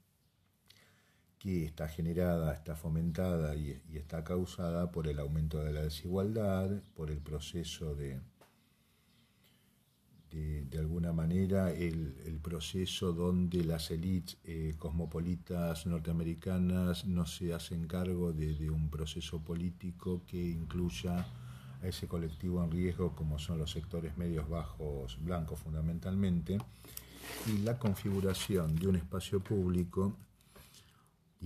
que 1.38 1.64
está 1.64 1.88
generada, 1.88 2.54
está 2.54 2.76
fomentada 2.76 3.54
y, 3.56 3.80
está 3.94 4.24
causada 4.24 4.90
por 4.90 5.06
el 5.08 5.18
aumento 5.18 5.62
de 5.62 5.72
la 5.72 5.82
desigualdad, 5.82 6.70
por 6.94 7.10
el 7.10 7.18
proceso 7.18 7.94
de, 7.94 8.20
de, 10.30 10.78
alguna 10.78 11.12
manera, 11.12 11.70
el, 11.70 12.38
proceso 12.42 13.12
donde 13.12 13.64
las 13.64 13.90
élites 13.90 14.36
eh, 14.44 14.74
cosmopolitas 14.78 15.86
norteamericanas 15.86 17.04
no 17.06 17.26
se 17.26 17.52
hacen 17.52 17.88
cargo 17.88 18.32
de, 18.32 18.70
un 18.70 18.88
proceso 18.88 19.40
político 19.40 20.22
que 20.28 20.40
incluya 20.50 21.26
a 21.82 21.86
ese 21.86 22.06
colectivo 22.06 22.62
en 22.62 22.70
riesgo 22.70 23.16
como 23.16 23.38
son 23.38 23.58
los 23.58 23.72
sectores 23.72 24.16
medios 24.16 24.48
bajos 24.48 25.18
blancos 25.20 25.58
fundamentalmente, 25.58 26.58
y 27.46 27.58
la 27.58 27.78
configuración 27.78 28.76
de 28.76 28.86
un 28.86 28.96
espacio 28.96 29.40
público 29.40 30.14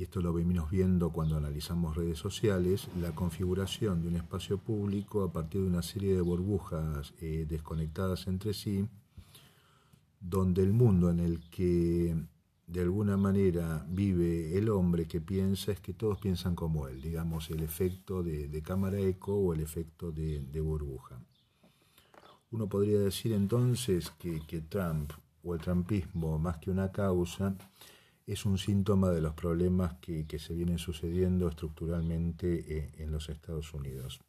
y 0.00 0.04
esto 0.04 0.22
lo 0.22 0.32
venimos 0.32 0.70
viendo 0.70 1.10
cuando 1.10 1.36
analizamos 1.36 1.94
redes 1.94 2.16
sociales, 2.16 2.88
la 3.02 3.14
configuración 3.14 4.00
de 4.00 4.08
un 4.08 4.16
espacio 4.16 4.56
público 4.56 5.22
a 5.22 5.30
partir 5.30 5.60
de 5.60 5.66
una 5.66 5.82
serie 5.82 6.14
de 6.14 6.22
burbujas 6.22 7.12
eh, 7.20 7.44
desconectadas 7.46 8.26
entre 8.26 8.54
sí, 8.54 8.88
donde 10.18 10.62
el 10.62 10.72
mundo 10.72 11.10
en 11.10 11.20
el 11.20 11.50
que 11.50 12.16
de 12.66 12.80
alguna 12.80 13.18
manera 13.18 13.84
vive 13.90 14.56
el 14.56 14.70
hombre 14.70 15.06
que 15.06 15.20
piensa 15.20 15.72
es 15.72 15.80
que 15.80 15.92
todos 15.92 16.18
piensan 16.18 16.54
como 16.54 16.88
él, 16.88 17.02
digamos 17.02 17.50
el 17.50 17.60
efecto 17.60 18.22
de, 18.22 18.62
cámara 18.62 18.98
eco 19.00 19.34
o 19.34 19.52
el 19.52 19.60
efecto 19.60 20.12
de, 20.12 20.60
burbuja. 20.62 21.20
Uno 22.52 22.70
podría 22.70 23.00
decir 23.00 23.34
entonces 23.34 24.08
que, 24.18 24.40
que 24.46 24.62
Trump 24.62 25.12
o 25.44 25.52
el 25.52 25.60
trumpismo, 25.60 26.38
más 26.38 26.56
que 26.56 26.70
una 26.70 26.90
causa, 26.90 27.54
es 28.26 28.44
un 28.44 28.58
síntoma 28.58 29.10
de 29.10 29.20
los 29.20 29.34
problemas 29.34 29.94
que, 30.00 30.26
se 30.38 30.54
vienen 30.54 30.78
sucediendo 30.78 31.48
estructuralmente 31.48 32.78
eh, 32.78 32.92
en 32.98 33.10
los 33.10 33.28
Estados 33.28 33.72
Unidos. 33.74 34.20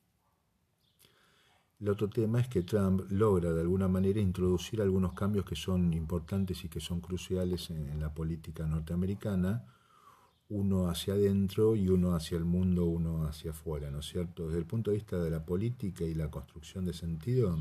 El 1.82 1.90
otro 1.90 2.10
tema 2.10 2.40
es 2.40 2.48
que 2.48 2.62
Trump 2.62 3.02
logra 3.10 3.54
de 3.54 3.62
alguna 3.62 3.88
manera 3.88 4.20
introducir 4.20 4.82
algunos 4.82 5.14
cambios 5.14 5.46
que 5.46 5.56
son 5.56 5.94
importantes 5.94 6.64
y 6.64 6.70
que 6.70 6.80
son 6.80 7.02
cruciales 7.02 7.72
en, 7.72 8.00
la 8.00 8.14
política 8.14 8.68
norteamericana, 8.68 9.66
uno 10.50 10.90
hacia 10.90 11.16
adentro 11.16 11.76
y 11.76 11.90
uno 11.90 12.14
hacia 12.14 12.38
el 12.38 12.46
mundo, 12.46 12.86
uno 12.86 13.26
hacia 13.26 13.50
afuera, 13.50 13.90
¿no 13.90 14.00
es 14.00 14.06
cierto? 14.06 14.46
Desde 14.46 14.60
el 14.60 14.68
punto 14.68 14.92
de 14.92 14.98
vista 14.98 15.18
de 15.18 15.32
la 15.32 15.44
política 15.44 16.04
y 16.04 16.14
la 16.14 16.30
construcción 16.30 16.86
de 16.86 16.94
sentido, 16.94 17.58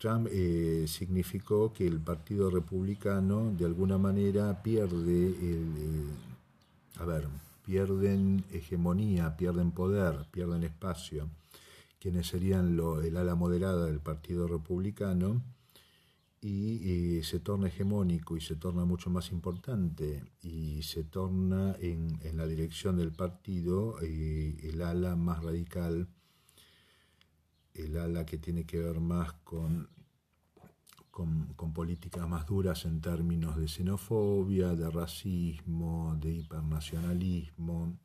Trump 0.00 0.28
eh, 0.32 0.86
significó 0.88 1.74
que 1.74 1.86
el 1.86 2.00
Partido 2.00 2.48
Republicano 2.48 3.52
de 3.52 3.66
alguna 3.66 3.98
manera 3.98 4.62
pierde 4.62 5.26
el, 5.26 5.74
eh, 5.76 6.06
a 6.96 7.04
ver, 7.04 7.28
pierden 7.66 8.42
hegemonía, 8.50 9.36
pierden 9.36 9.72
poder, 9.72 10.26
pierden 10.30 10.64
espacio, 10.64 11.28
quienes 12.00 12.28
serían 12.28 12.78
lo, 12.78 13.02
el 13.02 13.14
ala 13.18 13.34
moderada 13.34 13.84
del 13.84 14.00
Partido 14.00 14.48
Republicano, 14.48 15.42
y 16.40 17.18
eh, 17.18 17.22
se 17.22 17.38
torna 17.38 17.68
hegemónico 17.68 18.38
y 18.38 18.40
se 18.40 18.56
torna 18.56 18.86
mucho 18.86 19.10
más 19.10 19.30
importante. 19.30 20.24
Y 20.42 20.82
se 20.82 21.04
torna 21.04 21.76
en, 21.78 22.18
en 22.22 22.38
la 22.38 22.46
dirección 22.46 22.96
del 22.96 23.12
partido 23.12 23.98
el 24.00 24.80
ala 24.80 25.16
más 25.16 25.44
radical 25.44 26.08
el 27.80 27.96
ala 27.98 28.26
que 28.26 28.38
tiene 28.38 28.64
que 28.64 28.78
ver 28.78 29.00
más 29.00 29.32
con, 29.44 29.88
con, 31.10 31.72
políticas 31.72 32.28
más 32.28 32.46
duras 32.46 32.84
en 32.84 33.00
términos 33.00 33.56
de 33.56 33.68
xenofobia, 33.68 34.74
de 34.74 34.90
racismo, 34.90 36.16
de 36.20 36.32
hipernacionalismo, 36.32 37.98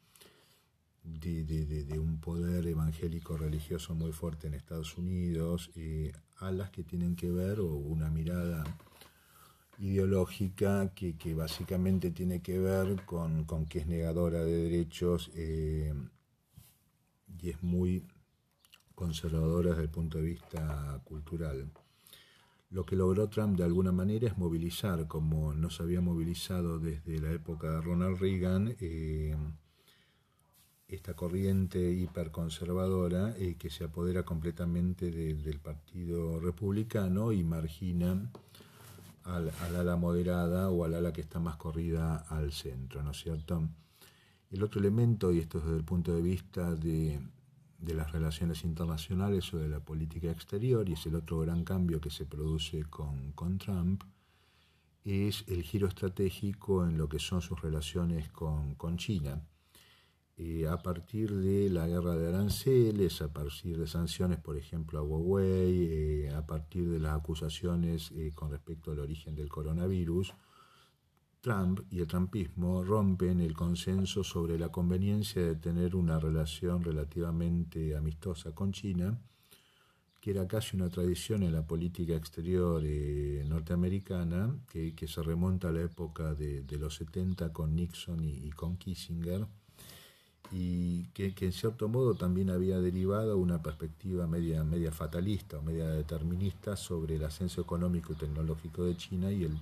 de, 1.03 2.00
un 2.00 2.20
poder 2.20 2.67
evangélico 2.67 3.38
religioso 3.38 3.94
muy 3.96 4.12
fuerte 4.12 4.48
en 4.48 4.55
Estados 4.55 4.98
Unidos, 4.98 5.72
eh, 5.75 6.12
a 6.38 6.51
las 6.51 6.72
que 6.72 6.84
tienen 6.84 7.15
que 7.15 7.32
ver, 7.32 7.60
o 7.60 7.67
una 7.67 8.10
mirada 8.10 8.63
ideológica 9.77 10.91
que, 10.94 11.34
básicamente 11.34 12.12
tiene 12.12 12.41
que 12.41 12.60
ver 12.60 13.05
con, 13.05 13.46
que 13.70 13.79
es 13.79 13.88
negadora 13.88 14.44
de 14.44 14.70
derechos 14.70 15.32
eh, 15.36 15.94
y 17.41 17.50
es 17.50 17.62
muy 17.62 18.03
conservadora 18.95 19.71
desde 19.71 19.83
el 19.83 19.89
punto 19.89 20.17
de 20.17 20.23
vista 20.23 20.99
cultural. 21.03 21.69
Lo 22.71 22.85
que 22.85 22.95
logró 22.95 23.29
Trump 23.29 23.57
de 23.57 23.63
alguna 23.63 23.91
manera 23.91 24.27
es 24.27 24.37
movilizar, 24.37 25.07
como 25.07 25.53
no 25.53 25.69
se 25.69 25.83
había 25.83 26.01
movilizado 26.01 26.79
desde 26.79 27.19
la 27.19 27.31
época 27.31 27.69
de 27.69 27.81
Ronald 27.81 28.19
Reagan, 28.19 28.75
eh, 28.79 29.35
esta 30.87 31.13
corriente 31.13 31.91
hiperconservadora 31.91 33.35
eh, 33.37 33.55
que 33.57 33.69
se 33.69 33.85
apodera 33.85 34.23
completamente 34.23 35.09
del 35.09 35.59
Partido 35.59 36.39
Republicano 36.39 37.31
y 37.31 37.43
margina 37.43 38.31
al, 39.23 39.51
ala 39.77 39.95
moderada 39.95 40.69
o 40.69 40.83
al 40.85 40.93
ala 40.93 41.11
que 41.11 41.21
está 41.21 41.39
más 41.39 41.57
corrida 41.57 42.17
al 42.29 42.51
centro, 42.51 43.01
¿no 43.03 43.11
es 43.11 43.17
cierto? 43.17 43.67
El 44.51 44.63
otro 44.63 44.79
elemento, 44.79 45.31
y 45.31 45.39
esto 45.39 45.57
es 45.57 45.65
desde 45.65 45.77
el 45.77 45.83
punto 45.83 46.13
de 46.13 46.21
vista 46.21 46.75
de, 46.75 47.19
de 47.86 47.94
las 47.94 48.12
relaciones 48.12 48.63
internacionales 48.63 49.54
o 49.54 49.58
de 49.58 49.70
la 49.70 49.80
política 49.80 50.32
exterior, 50.32 50.89
y 50.89 50.94
es 50.94 51.06
el 51.06 51.15
otro 51.15 51.39
gran 51.39 51.63
cambio 51.63 52.01
que 52.01 52.10
se 52.10 52.25
produce 52.25 52.84
con, 52.86 53.32
con 53.34 53.58
Trump, 53.58 54.04
es 55.04 55.46
el 55.48 55.62
giro 55.62 55.88
estratégico 55.88 56.86
en 56.86 56.98
lo 56.98 57.08
que 57.08 57.20
son 57.20 57.42
sus 57.42 57.62
relaciones 57.62 58.30
con, 58.30 58.75
con 58.75 58.98
China. 58.98 59.46
Eh, 60.38 60.68
a 60.68 60.77
partir 60.82 61.34
de 61.34 61.70
la 61.70 61.88
guerra 61.88 62.15
de 62.18 62.27
aranceles, 62.27 63.22
a 63.22 63.32
partir 63.32 63.77
de 63.77 63.88
sanciones, 63.88 64.39
por 64.39 64.58
ejemplo, 64.58 65.00
a 65.00 65.04
Huawei, 65.04 66.25
eh, 66.25 66.30
a 66.36 66.46
partir 66.46 66.89
de 66.89 67.00
las 67.00 67.15
acusaciones 67.15 68.12
eh, 68.12 68.32
con 68.36 68.51
respecto 68.51 68.92
al 68.92 69.00
origen 69.00 69.36
del 69.36 69.48
coronavirus, 69.48 70.34
Trump 71.45 71.81
y 71.91 71.99
el 71.99 72.07
trumpismo 72.07 72.83
rompen 72.83 73.39
el 73.39 73.53
consenso 73.53 74.23
sobre 74.23 74.57
la 74.57 74.69
conveniencia 74.69 75.43
de 75.43 75.55
tener 75.55 75.95
una 75.95 76.19
relación 76.19 76.83
relativamente 76.83 77.95
amistosa 77.95 78.55
con 78.55 78.71
China, 78.71 79.15
que 80.19 80.31
era 80.31 80.47
casi 80.47 80.75
una 80.75 80.89
tradición 80.89 81.43
en 81.43 81.53
la 81.53 81.61
política 81.61 82.15
exterior 82.15 82.81
norteamericana, 83.47 84.55
que, 84.71 85.07
se 85.07 85.21
remonta 85.21 85.69
a 85.69 85.71
la 85.71 85.83
época 85.83 86.33
de, 86.33 86.65
los 86.79 86.95
70 86.95 87.53
con 87.53 87.75
Nixon 87.75 88.23
y 88.23 88.49
con 88.49 88.77
Kissinger 88.77 89.45
y 90.51 91.03
que, 91.13 91.31
en 91.39 91.53
cierto 91.53 91.87
modo 91.87 92.15
también 92.15 92.49
había 92.49 92.79
derivado 92.79 93.37
una 93.37 93.61
perspectiva 93.61 94.25
media, 94.25 94.63
media 94.63 94.91
fatalista 94.91 95.59
o 95.59 95.61
media 95.61 95.89
determinista 95.89 96.75
sobre 96.75 97.17
el 97.17 97.23
ascenso 97.23 97.61
económico 97.61 98.13
y 98.13 98.15
tecnológico 98.15 98.83
de 98.83 98.97
China 98.97 99.31
y 99.31 99.43
el, 99.43 99.55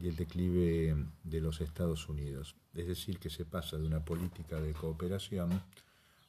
y 0.00 0.08
el 0.08 0.16
declive 0.16 0.96
de 1.24 1.40
los 1.40 1.60
Estados 1.60 2.08
Unidos. 2.08 2.56
Es 2.74 2.86
decir, 2.86 3.18
que 3.18 3.30
se 3.30 3.44
pasa 3.44 3.76
de 3.76 3.86
una 3.86 4.04
política 4.04 4.60
de 4.60 4.72
cooperación 4.72 5.62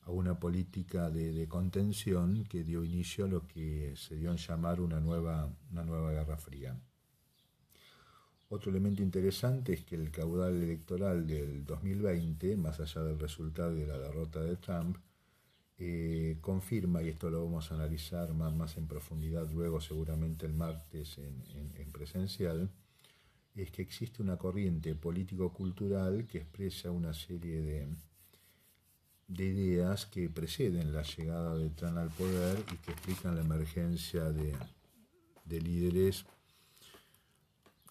a 0.02 0.12
una 0.12 0.40
política 0.40 1.10
de, 1.10 1.32
de 1.32 1.48
contención 1.48 2.46
que 2.46 2.64
dio 2.64 2.84
inicio 2.84 3.26
a 3.26 3.28
lo 3.28 3.48
que 3.48 3.94
se 3.96 4.16
dio 4.16 4.32
en 4.32 4.38
llamar 4.38 4.82
una 4.82 5.00
nueva, 5.00 5.50
una 5.72 5.84
nueva 5.84 6.12
Guerra 6.12 6.38
Fría. 6.38 6.80
Otro 8.52 8.72
elemento 8.72 9.04
interesante 9.04 9.74
es 9.74 9.84
que 9.84 9.96
el 9.96 10.10
caudal 10.10 10.64
electoral 10.64 11.28
del 11.28 11.64
2020, 11.66 12.58
más 12.58 12.80
allá 12.80 13.04
del 13.04 13.20
resultado 13.20 13.76
de 13.76 13.86
la 13.86 14.00
derrota 14.00 14.42
de 14.42 14.56
Trump, 14.56 14.98
eh, 15.78 16.40
confirma, 16.42 17.02
y 17.04 17.10
esto 17.10 17.30
lo 17.30 17.46
vamos 17.46 17.72
a 17.72 17.76
analizar 17.76 18.34
más, 18.34 18.54
más 18.54 18.76
en 18.76 18.88
profundidad 18.88 19.50
luego 19.52 19.80
seguramente 19.80 20.46
el 20.46 20.54
martes 20.54 21.18
en, 21.20 21.92
presencial, 21.92 22.70
es 23.56 23.72
que 23.72 23.82
existe 23.82 24.22
una 24.22 24.38
corriente 24.38 24.96
político-cultural 24.96 26.26
que 26.28 26.40
expresa 26.40 26.92
una 26.92 27.14
serie 27.14 27.62
de, 27.62 27.88
de 29.28 29.46
ideas 29.46 30.06
que 30.06 30.30
preceden 30.30 30.94
la 30.94 31.04
llegada 31.04 31.56
de 31.56 31.70
Trump 31.70 31.98
al 31.98 32.10
poder 32.10 32.64
y 32.72 32.78
que 32.78 32.92
explican 32.92 33.36
la 33.36 33.42
emergencia 33.42 34.32
de, 34.32 34.56
de 35.46 35.62
líderes 35.62 36.26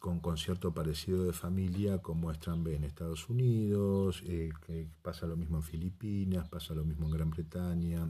con 0.01 0.21
concierto 0.21 0.73
parecido 0.73 1.25
de 1.25 1.33
familia 1.33 1.99
como 1.99 2.31
es 2.31 2.39
Trump 2.39 2.69
en 2.69 2.85
Estados 2.85 3.29
Unidos, 3.29 4.23
eh, 4.27 4.51
que 4.65 4.87
pasa 5.03 5.27
lo 5.27 5.37
mismo 5.37 5.57
en 5.57 5.63
Filipinas, 5.65 6.49
pasa 6.49 6.75
lo 6.75 6.85
mismo 6.85 7.07
en 7.07 7.13
Gran 7.13 7.31
Bretaña, 7.31 8.09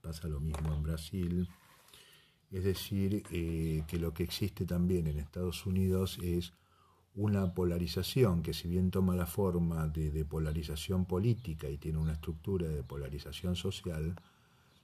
pasa 0.00 0.28
lo 0.28 0.40
mismo 0.40 0.72
en 0.72 0.82
Brasil. 0.82 1.48
Es 2.52 2.64
decir, 2.64 3.22
eh, 3.30 3.82
que 3.88 3.98
lo 3.98 4.12
que 4.12 4.22
existe 4.22 4.66
también 4.66 5.06
en 5.06 5.18
Estados 5.18 5.66
Unidos 5.66 6.18
es 6.22 6.52
una 7.14 7.54
polarización 7.54 8.42
que 8.42 8.54
si 8.54 8.68
bien 8.68 8.90
toma 8.90 9.16
la 9.16 9.26
forma 9.26 9.88
de 9.88 10.24
polarización 10.24 11.04
política 11.04 11.68
y 11.68 11.78
tiene 11.78 11.98
una 11.98 12.12
estructura 12.12 12.68
de 12.68 12.82
polarización 12.82 13.56
social, 13.56 14.14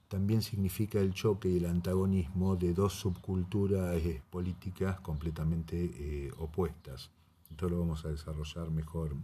también 0.08 0.40
significa 0.40 1.00
el 1.00 1.12
choque 1.12 1.50
y 1.50 1.58
el 1.58 1.66
antagonismo 1.66 2.56
de 2.56 2.72
dos 2.72 2.94
subculturas 2.94 3.94
eh, 3.96 4.22
políticas 4.30 5.00
completamente 5.00 5.76
eh, 5.76 6.32
opuestas. 6.38 7.10
Esto 7.50 7.68
lo 7.68 7.80
vamos 7.80 8.04
a 8.04 8.08
desarrollar 8.08 8.70
mejor, 8.70 9.14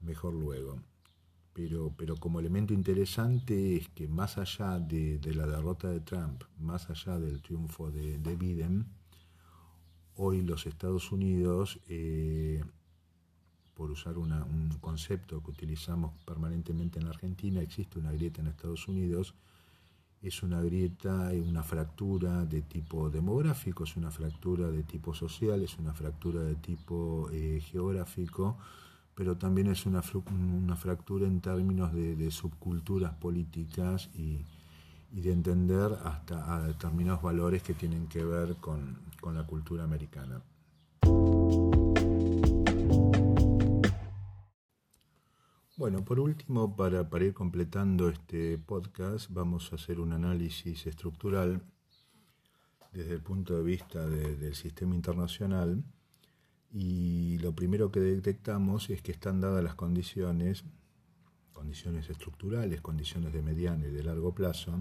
mejor 0.00 0.34
luego. 0.34 0.78
Pero, 1.62 1.92
pero 1.94 2.16
como 2.16 2.40
elemento 2.40 2.72
interesante 2.72 3.76
es 3.76 3.90
que 3.90 4.08
más 4.08 4.38
allá 4.38 4.78
de, 4.78 5.20
la 5.34 5.46
derrota 5.46 5.90
de 5.90 6.00
Trump, 6.00 6.44
más 6.58 6.88
allá 6.88 7.18
del 7.18 7.42
triunfo 7.42 7.90
de, 7.90 8.16
Biden, 8.34 8.86
hoy 10.16 10.40
los 10.40 10.64
Estados 10.64 11.12
Unidos, 11.12 11.78
eh, 11.86 12.64
por 13.74 13.90
usar 13.90 14.16
un 14.16 14.70
concepto 14.80 15.42
que 15.42 15.50
utilizamos 15.50 16.14
permanentemente 16.24 16.98
en 16.98 17.08
Argentina, 17.08 17.60
existe 17.60 17.98
una 17.98 18.12
grieta 18.12 18.40
en 18.40 18.46
Estados 18.46 18.88
Unidos 18.88 19.34
es 20.22 20.42
una 20.42 20.62
grieta, 20.62 21.30
una 21.46 21.62
fractura 21.62 22.44
de 22.46 22.62
tipo 22.62 23.10
demográfico, 23.10 23.84
es 23.84 23.96
una 23.96 24.10
fractura 24.10 24.70
de 24.70 24.82
tipo 24.82 25.14
social, 25.14 25.62
es 25.62 25.78
una 25.78 25.92
fractura 25.92 26.42
de 26.42 26.56
tipo 26.56 27.28
eh, 27.32 27.60
geográfico, 27.62 28.58
pero 29.20 29.36
también 29.36 29.66
es 29.66 29.84
una, 29.84 30.02
una 30.34 30.76
fractura 30.76 31.26
en 31.26 31.42
términos 31.42 31.92
de, 31.92 32.30
subculturas 32.30 33.12
políticas 33.16 34.08
y, 34.14 34.46
de 35.10 35.30
entender 35.30 35.92
hasta 36.04 36.54
a 36.54 36.62
determinados 36.62 37.20
valores 37.20 37.62
que 37.62 37.74
tienen 37.74 38.06
que 38.06 38.24
ver 38.24 38.56
con 38.56 39.34
la 39.34 39.46
cultura 39.46 39.84
americana. 39.84 40.42
Bueno, 45.76 46.02
por 46.02 46.18
último, 46.18 46.74
para, 46.74 47.06
ir 47.22 47.34
completando 47.34 48.08
este 48.08 48.56
podcast, 48.56 49.30
vamos 49.30 49.70
a 49.70 49.76
hacer 49.76 50.00
un 50.00 50.14
análisis 50.14 50.86
estructural 50.86 51.60
desde 52.90 53.12
el 53.12 53.20
punto 53.20 53.54
de 53.54 53.64
vista 53.64 54.08
del 54.08 54.54
sistema 54.54 54.94
internacional 54.94 55.84
y 56.72 57.38
lo 57.38 57.52
primero 57.52 57.90
que 57.90 58.00
detectamos 58.00 58.90
es 58.90 59.02
que 59.02 59.12
están 59.12 59.40
dadas 59.40 59.62
las 59.64 59.74
condiciones, 59.74 60.64
condiciones 61.52 62.08
estructurales, 62.08 62.80
condiciones 62.80 63.32
de 63.32 63.42
mediano 63.42 63.86
y 63.86 63.90
de 63.90 64.04
largo 64.04 64.34
plazo, 64.34 64.80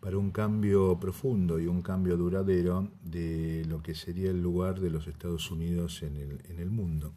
para 0.00 0.18
un 0.18 0.30
cambio 0.30 0.98
profundo 1.00 1.58
y 1.58 1.66
un 1.66 1.82
cambio 1.82 2.16
duradero 2.16 2.88
de 3.02 3.64
lo 3.66 3.82
que 3.82 3.94
sería 3.94 4.30
el 4.30 4.40
lugar 4.40 4.78
de 4.78 4.90
los 4.90 5.08
Estados 5.08 5.50
Unidos 5.50 6.02
en 6.02 6.16
el, 6.60 6.70
mundo. 6.70 7.12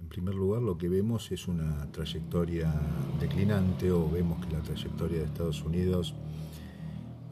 En 0.00 0.08
primer 0.08 0.34
lugar, 0.34 0.62
lo 0.62 0.76
que 0.76 0.88
vemos 0.88 1.30
es 1.32 1.48
una 1.48 1.90
trayectoria 1.92 2.74
declinante 3.20 3.90
o 3.90 4.10
vemos 4.10 4.44
que 4.44 4.52
la 4.52 4.60
trayectoria 4.60 5.20
de 5.20 5.24
Estados 5.24 5.62
Unidos 5.62 6.14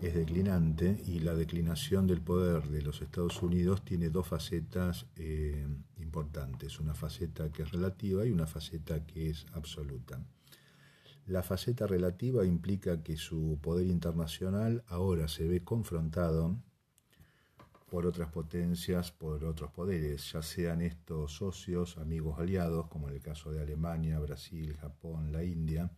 es 0.03 0.15
declinante 0.15 1.01
y 1.07 1.21
la 1.21 1.33
declinación 1.33 2.09
del 2.09 2.21
poder 2.21 2.69
de 2.69 2.83
los 2.83 3.01
Estados 3.01 3.41
Unidos 3.41 3.85
tiene 3.85 4.11
dos 4.11 4.27
facetas 4.27 5.07
eh, 5.15 5.65
importantes, 5.99 6.81
una 6.81 6.93
faceta 6.93 7.53
que 7.53 7.63
es 7.63 7.71
relativa 7.71 8.27
y 8.27 8.33
una 8.33 8.49
faceta 8.49 9.07
que 9.07 9.31
es 9.31 9.47
absoluta. 9.53 10.21
La 11.27 11.45
faceta 11.45 11.87
relativa 11.87 12.45
implica 12.45 13.01
que 13.01 13.17
su 13.17 13.61
poder 13.63 13.87
internacional 13.87 14.83
ahora 14.89 15.29
se 15.29 15.47
ve 15.47 15.63
confrontado 15.63 16.57
por 17.89 18.05
otras 18.05 18.29
potencias, 18.33 19.13
por 19.13 19.45
otros 19.45 19.71
poderes, 19.71 20.33
ya 20.33 20.43
sean 20.43 20.83
estos 20.83 21.37
socios, 21.37 21.97
amigos, 21.99 22.41
aliados, 22.41 22.89
como 22.89 23.09
en 23.09 23.15
el 23.15 23.21
caso 23.21 23.53
de 23.53 23.63
Alemania, 23.63 24.19
Brasil, 24.19 24.77
Japón, 24.79 25.31
la 25.31 25.45
India, 25.45 25.93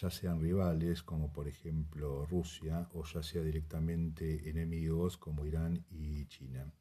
ya 0.00 0.10
sean 0.10 0.40
rivales, 0.40 1.02
como 1.02 1.32
por 1.32 1.46
ejemplo 1.46 2.26
Rusia, 2.26 2.88
o 2.94 3.04
ya 3.04 3.22
sea 3.22 3.42
directamente 3.42 4.48
enemigos, 4.50 5.16
como 5.16 5.46
Irán 5.46 5.84
y 5.90 6.26
China. 6.26 6.72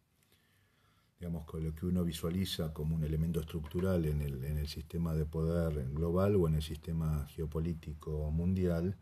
digamos, 1.19 1.45
con 1.45 1.63
lo 1.63 1.73
que 1.73 1.86
uno 1.86 2.04
visualiza 2.04 2.73
como 2.73 2.95
un 2.95 3.04
elemento 3.04 3.39
estructural 3.39 4.06
en 4.06 4.21
el, 4.21 4.43
en 4.43 4.58
el 4.58 4.67
sistema 4.67 5.13
de 5.13 5.26
poder 5.26 5.89
global 5.91 6.36
o 6.36 6.47
en 6.47 6.56
el 6.56 6.62
sistema 6.62 7.26
geopolítico 7.28 8.30
mundial, 8.32 8.97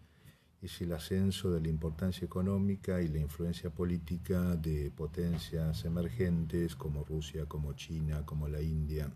es 0.61 0.79
el 0.81 0.91
ascenso 0.93 1.49
de 1.49 1.61
la 1.61 1.69
importancia 1.69 2.25
económica 2.25 3.01
y 3.01 3.07
la 3.07 3.17
influencia 3.19 3.71
política 3.71 4.55
de 4.55 4.91
potencias 4.91 5.85
emergentes 5.85 6.75
como 6.75 7.03
Rusia, 7.03 7.45
como 7.47 7.73
China, 7.73 8.23
como 8.25 8.47
la 8.47 8.61
India, 8.61 9.11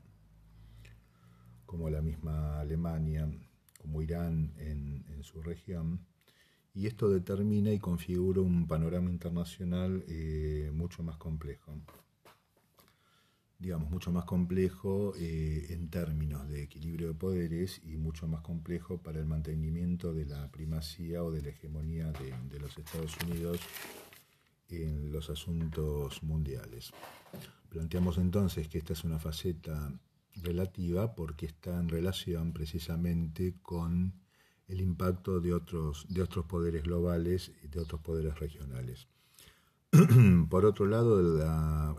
como 1.67 1.89
la 1.91 2.01
misma 2.01 2.59
Alemania, 2.59 3.29
como 3.85 4.01
Irán 4.01 4.51
en, 4.57 5.05
su 5.21 5.41
región. 5.41 6.05
Y 6.73 6.87
esto 6.87 7.09
determina 7.09 7.71
y 7.71 7.79
configura 7.79 8.41
un 8.41 8.67
panorama 8.67 9.09
internacional 9.09 10.03
eh, 10.07 10.71
mucho 10.73 11.03
más 11.03 11.17
complejo 11.17 11.73
digamos, 13.59 13.89
mucho 13.89 14.11
más 14.11 14.25
complejo 14.25 15.13
eh, 15.17 15.67
en 15.69 15.89
términos 15.89 16.47
de 16.49 16.63
equilibrio 16.63 17.07
de 17.07 17.13
poderes 17.13 17.81
y 17.83 17.97
mucho 17.97 18.27
más 18.27 18.41
complejo 18.41 18.97
para 18.97 19.19
el 19.19 19.25
mantenimiento 19.25 20.13
de 20.13 20.25
la 20.25 20.51
primacía 20.51 21.23
o 21.23 21.31
de 21.31 21.41
la 21.41 21.49
hegemonía 21.49 22.11
de, 22.11 22.59
los 22.59 22.77
Estados 22.77 23.15
Unidos 23.25 23.59
en 24.69 25.11
los 25.11 25.29
asuntos 25.29 26.21
mundiales. 26.23 26.91
Planteamos 27.69 28.17
entonces 28.17 28.67
que 28.67 28.77
esta 28.77 28.93
es 28.93 29.03
una 29.03 29.19
faceta 29.19 29.91
relativa 30.41 31.15
porque 31.15 31.45
está 31.45 31.79
en 31.79 31.89
relación 31.89 32.53
precisamente 32.53 33.55
con 33.61 34.13
el 34.67 34.81
impacto 34.81 35.39
de 35.39 35.53
otros, 35.53 36.05
de 36.09 36.21
otros 36.21 36.45
poderes 36.45 36.83
globales 36.83 37.51
y 37.63 37.67
de 37.67 37.79
otros 37.79 38.01
poderes 38.01 38.39
regionales. 38.39 39.07
Por 40.49 40.65
otro 40.65 40.85
lado, 40.85 41.21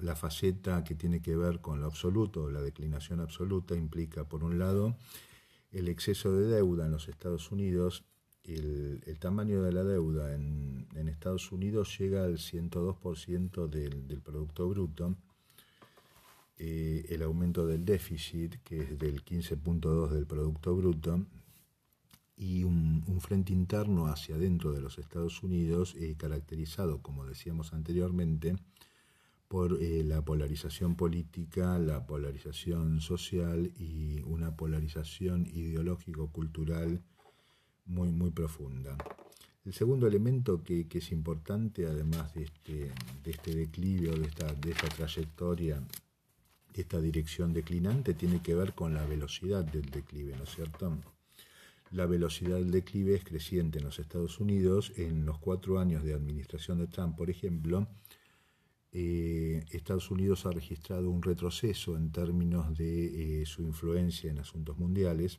la, 0.03 0.17
faceta 0.17 0.83
que 0.85 0.95
tiene 0.95 1.21
que 1.21 1.37
ver 1.37 1.61
con 1.61 1.81
lo 1.81 1.87
absoluto, 1.87 2.51
la 2.51 2.61
declinación 2.61 3.21
absoluta, 3.21 3.77
implica, 3.77 4.25
por 4.25 4.45
un 4.45 4.59
lado, 4.59 4.97
el 5.73 5.89
exceso 5.89 6.33
de 6.33 6.47
deuda 6.47 6.87
en 6.87 6.93
los 6.93 7.09
Estados 7.09 7.53
Unidos. 7.53 8.05
El, 8.45 9.19
tamaño 9.19 9.63
de 9.63 9.73
la 9.73 9.85
deuda 9.85 10.35
en, 10.35 10.87
Estados 11.09 11.53
Unidos 11.53 11.99
llega 11.99 12.25
al 12.25 12.39
102% 12.39 13.69
del, 13.69 14.07
del 14.07 14.21
Producto 14.21 14.69
Bruto. 14.69 15.17
Eh, 16.59 17.05
el 17.11 17.23
aumento 17.23 17.67
del 17.67 17.85
déficit, 17.85 18.57
que 18.65 18.81
es 18.81 18.99
del 18.99 19.25
15.2 19.25 20.11
del 20.11 20.27
Producto 20.27 20.75
Bruto, 20.75 21.27
y 22.37 22.65
un, 22.65 23.03
frente 23.21 23.53
interno 23.53 24.07
hacia 24.07 24.37
adentro 24.37 24.73
de 24.73 24.81
los 24.81 24.99
Estados 24.99 25.43
Unidos 25.43 25.95
eh, 25.99 26.15
caracterizado, 26.17 27.03
como 27.03 27.25
decíamos 27.25 27.73
anteriormente, 27.73 28.57
por 29.49 29.83
eh, 29.83 30.03
la 30.05 30.23
polarización 30.23 30.97
política, 30.97 31.79
la 31.79 32.07
polarización 32.07 33.01
social 33.01 33.73
y 33.77 34.21
una 34.23 34.57
polarización 34.57 35.47
ideológico-cultural 35.47 37.03
muy, 37.85 38.11
muy 38.11 38.31
profunda. 38.31 38.97
El 39.65 39.73
segundo 39.73 40.07
elemento 40.07 40.63
que, 40.63 40.87
es 40.91 41.13
importante, 41.13 41.87
además 41.87 42.35
de 42.35 42.45
este, 42.45 42.93
de 43.25 43.31
este 43.31 43.55
declive 43.55 44.11
o 44.11 44.17
de 44.17 44.27
esta, 44.27 44.53
de 44.53 44.71
esta 44.71 44.89
trayectoria, 44.89 45.83
esta 46.77 47.01
dirección 47.01 47.53
declinante, 47.53 48.15
tiene 48.15 48.43
que 48.43 48.55
ver 48.55 48.75
con 48.75 48.95
la 48.95 49.05
velocidad 49.07 49.65
del 49.65 49.91
declive, 49.91 50.37
¿no 50.37 50.45
es 50.45 50.55
cierto? 50.55 50.97
La 51.91 52.07
velocidad 52.07 52.57
del 52.57 52.71
declive 52.71 53.15
es 53.15 53.25
creciente 53.25 53.79
en 53.79 53.85
los 53.85 53.99
Estados 53.99 54.41
Unidos. 54.41 54.93
En 54.97 55.25
los 55.25 55.39
cuatro 55.39 55.79
años 55.79 56.03
de 56.03 56.15
administración 56.15 56.79
de 56.79 56.89
Trump, 56.89 57.17
por 57.17 57.31
ejemplo, 57.31 57.87
eh, 58.93 59.65
Estados 59.71 60.11
Unidos 60.11 60.47
ha 60.47 60.51
registrado 60.51 61.11
un 61.11 61.23
retroceso 61.23 61.97
en 61.97 62.11
términos 62.11 62.77
de 62.77 63.43
eh, 63.43 63.47
su 63.47 63.63
influencia 63.63 64.31
en 64.31 64.39
asuntos 64.39 64.79
mundiales. 64.79 65.39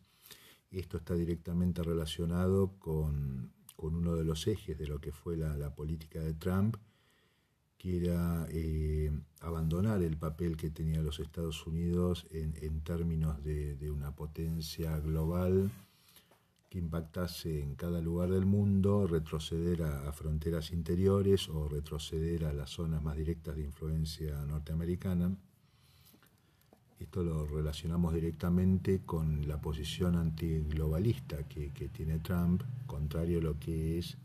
Esto 0.71 0.97
está 0.97 1.15
directamente 1.15 1.81
relacionado 1.81 2.77
con, 2.77 3.51
uno 3.77 4.15
de 4.15 4.23
los 4.23 4.47
ejes 4.47 4.77
de 4.77 4.87
lo 4.87 4.99
que 4.99 5.11
fue 5.11 5.37
la, 5.37 5.73
política 5.75 6.19
de 6.19 6.33
Trump, 6.33 6.77
que 7.77 7.97
era 7.97 8.47
eh, 8.49 9.11
abandonar 9.41 10.01
el 10.01 10.17
papel 10.17 10.57
que 10.57 10.69
tenía 10.71 11.01
los 11.01 11.19
Estados 11.19 11.65
Unidos 11.67 12.25
en, 12.31 12.81
términos 12.81 13.43
de, 13.43 13.75
de, 13.75 13.91
una 13.91 14.15
potencia 14.15 14.97
global 14.99 15.69
que 16.69 16.79
impactase 16.79 17.61
en 17.61 17.75
cada 17.75 18.01
lugar 18.01 18.29
del 18.31 18.45
mundo, 18.45 19.07
retroceder 19.07 19.83
a, 19.83 20.11
fronteras 20.11 20.71
interiores 20.71 21.47
o 21.49 21.69
retroceder 21.69 22.45
a 22.45 22.53
las 22.53 22.71
zonas 22.71 23.01
más 23.03 23.15
directas 23.15 23.55
de 23.55 23.63
influencia 23.63 24.43
norteamericana. 24.45 25.37
Esto 26.99 27.23
lo 27.23 27.45
relacionamos 27.45 28.13
directamente 28.13 29.01
con 29.05 29.47
la 29.47 29.61
posición 29.61 30.15
antiglobalista 30.15 31.47
que, 31.47 31.71
que 31.71 31.89
tiene 31.89 32.19
Trump, 32.19 32.63
contrario 32.87 33.37
a 33.37 33.43
lo 33.43 33.59
que 33.59 33.99
es 33.99 34.17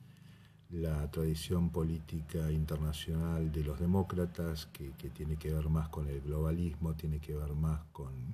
la 0.72 1.10
tradición 1.10 1.70
política 1.70 2.50
internacional 2.50 3.52
de 3.52 3.64
los 3.64 3.78
demócratas, 3.78 4.66
que, 4.66 4.90
tiene 5.10 5.36
que 5.36 5.52
ver 5.52 5.68
más 5.68 5.88
con 5.88 6.08
el 6.08 6.20
globalismo, 6.20 6.94
tiene 6.94 7.20
que 7.20 7.34
ver 7.34 7.52
más 7.54 7.80
con 7.92 8.32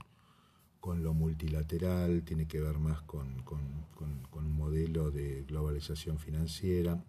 con 0.81 1.03
lo 1.03 1.13
multilateral, 1.13 2.23
tiene 2.23 2.47
que 2.47 2.61
ver 2.61 2.79
más 2.79 3.03
con, 3.03 3.27
un 4.33 4.57
modelo 4.57 5.11
de 5.11 5.45
globalización 5.47 6.19
financiera, 6.19 7.03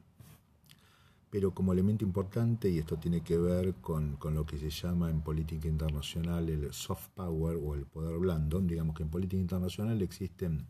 pero 1.29 1.53
como 1.53 1.73
elemento 1.73 2.03
importante, 2.03 2.69
y 2.69 2.79
esto 2.79 2.97
tiene 2.97 3.21
que 3.21 3.37
ver 3.37 3.75
con, 3.75 4.17
lo 4.33 4.45
que 4.45 4.57
se 4.57 4.69
llama 4.69 5.09
en 5.09 5.21
política 5.21 5.67
internacional 5.67 6.49
el 6.49 6.73
soft 6.73 7.09
power 7.15 7.57
o 7.63 7.75
el 7.75 7.85
poder 7.85 8.17
blando, 8.17 8.59
digamos 8.59 8.95
que 8.95 9.03
en 9.03 9.09
política 9.09 9.39
internacional 9.39 10.01
existen 10.01 10.65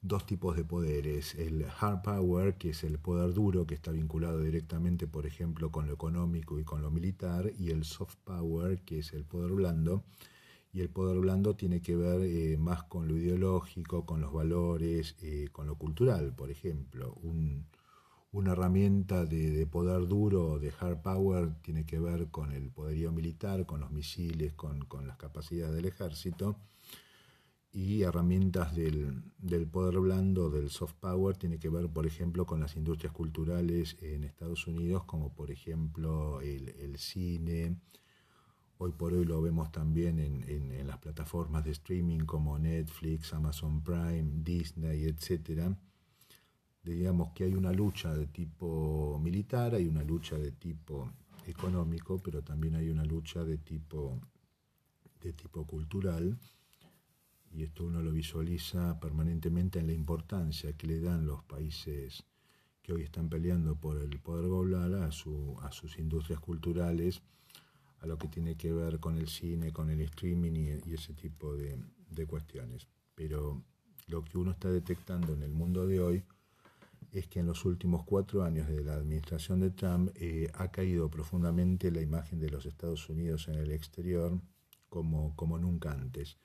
dos 0.00 0.26
tipos 0.26 0.56
de 0.56 0.64
poderes, 0.64 1.34
el 1.34 1.64
hard 1.80 2.02
power, 2.02 2.56
que 2.56 2.70
es 2.70 2.84
el 2.84 2.98
poder 2.98 3.34
duro, 3.34 3.66
que 3.66 3.74
está 3.74 3.90
vinculado 3.90 4.40
directamente, 4.40 5.06
por 5.06 5.26
ejemplo, 5.26 5.70
con 5.70 5.86
lo 5.86 5.94
económico 5.94 6.58
y 6.58 6.64
con 6.64 6.82
lo 6.82 6.90
militar, 6.90 7.50
y 7.58 7.70
el 7.70 7.84
soft 7.84 8.16
power, 8.24 8.80
que 8.82 9.00
es 9.00 9.12
el 9.12 9.24
poder 9.24 9.52
blando, 9.52 10.04
y 10.72 10.80
el 10.80 10.90
poder 10.90 11.18
blando 11.18 11.56
tiene 11.56 11.80
que 11.80 11.96
ver 11.96 12.20
eh, 12.22 12.56
más 12.58 12.84
con 12.84 13.08
lo 13.08 13.16
ideológico, 13.16 14.04
con 14.06 14.20
los 14.20 14.32
valores, 14.32 15.16
eh, 15.20 15.48
con 15.50 15.66
lo 15.66 15.76
cultural, 15.76 16.34
por 16.34 16.50
ejemplo. 16.50 17.14
una 18.30 18.52
herramienta 18.52 19.24
de, 19.24 19.66
poder 19.66 20.06
duro, 20.06 20.58
de 20.58 20.72
hard 20.78 21.02
power, 21.02 21.54
tiene 21.62 21.84
que 21.86 21.98
ver 21.98 22.28
con 22.30 22.52
el 22.52 22.70
poderío 22.70 23.10
militar, 23.10 23.66
con 23.66 23.80
los 23.80 23.90
misiles, 23.90 24.52
con, 24.54 24.86
las 25.06 25.16
capacidades 25.16 25.74
del 25.74 25.86
ejército. 25.86 26.56
Y 27.78 28.02
herramientas 28.02 28.74
del, 28.74 29.22
poder 29.70 30.00
blando, 30.00 30.50
del 30.50 30.68
soft 30.68 30.94
power, 30.94 31.36
tiene 31.36 31.60
que 31.60 31.68
ver, 31.68 31.88
por 31.88 32.06
ejemplo, 32.06 32.44
con 32.44 32.58
las 32.58 32.74
industrias 32.74 33.12
culturales 33.12 33.96
en 34.00 34.24
Estados 34.24 34.66
Unidos, 34.66 35.04
como 35.04 35.32
por 35.32 35.52
ejemplo 35.52 36.40
el, 36.40 36.70
el 36.70 36.98
cine, 36.98 37.76
Hoy 38.80 38.92
por 38.92 39.12
hoy 39.12 39.24
lo 39.24 39.42
vemos 39.42 39.72
también 39.72 40.20
en, 40.20 40.86
las 40.86 40.98
plataformas 40.98 41.64
de 41.64 41.72
streaming 41.72 42.20
como 42.20 42.56
Netflix, 42.60 43.34
Amazon 43.34 43.82
Prime, 43.82 44.30
Disney, 44.44 45.04
etc. 45.04 45.74
Digamos 46.84 47.32
que 47.32 47.42
hay 47.42 47.54
una 47.54 47.72
lucha 47.72 48.14
de 48.14 48.28
tipo 48.28 49.18
militar, 49.20 49.74
hay 49.74 49.88
una 49.88 50.04
lucha 50.04 50.38
de 50.38 50.52
tipo 50.52 51.10
económico, 51.44 52.20
pero 52.22 52.42
también 52.42 52.76
hay 52.76 52.88
una 52.88 53.04
lucha 53.04 53.42
de 53.42 53.58
tipo, 53.58 54.20
de 55.22 55.32
tipo 55.32 55.66
cultural. 55.66 56.38
Y 57.58 57.64
esto 57.64 57.86
uno 57.86 58.00
lo 58.00 58.12
visualiza 58.12 59.00
permanentemente 59.00 59.80
en 59.80 59.88
la 59.88 59.92
importancia 59.92 60.74
que 60.74 60.86
le 60.86 61.00
dan 61.00 61.26
los 61.26 61.42
países 61.42 62.22
que 62.80 62.92
hoy 62.92 63.02
están 63.02 63.28
peleando 63.28 63.74
por 63.74 63.98
el 63.98 64.20
poder 64.20 64.44
global 64.44 65.02
a, 65.02 65.10
su, 65.10 65.56
a 65.60 65.72
sus 65.72 65.98
industrias 65.98 66.38
culturales 66.38 67.20
a 67.98 68.06
lo 68.06 68.16
que 68.16 68.28
tiene 68.28 68.54
que 68.56 68.72
ver 68.72 69.00
con 69.00 69.18
el 69.18 69.26
cine, 69.26 69.72
con 69.72 69.90
el 69.90 70.00
streaming 70.02 70.78
y, 70.86 70.94
ese 70.94 71.14
tipo 71.14 71.56
de, 71.56 72.26
cuestiones. 72.28 72.86
Pero 73.16 73.60
lo 74.06 74.22
que 74.22 74.38
uno 74.38 74.52
está 74.52 74.70
detectando 74.70 75.32
en 75.32 75.42
el 75.42 75.50
mundo 75.50 75.84
de 75.84 75.98
hoy 75.98 76.22
es 77.10 77.26
que 77.26 77.40
en 77.40 77.46
los 77.46 77.64
últimos 77.64 78.04
cuatro 78.04 78.44
años 78.44 78.68
de 78.68 78.84
la 78.84 78.94
administración 78.94 79.58
de 79.58 79.72
Trump 79.72 80.12
eh, 80.14 80.48
ha 80.54 80.70
caído 80.70 81.10
profundamente 81.10 81.90
la 81.90 82.02
imagen 82.02 82.38
de 82.38 82.50
los 82.50 82.66
Estados 82.66 83.08
Unidos 83.08 83.48
en 83.48 83.56
el 83.56 83.72
exterior 83.72 84.40
como, 84.88 85.34
como 85.34 85.58
nunca 85.58 85.90
antes. 85.90 86.38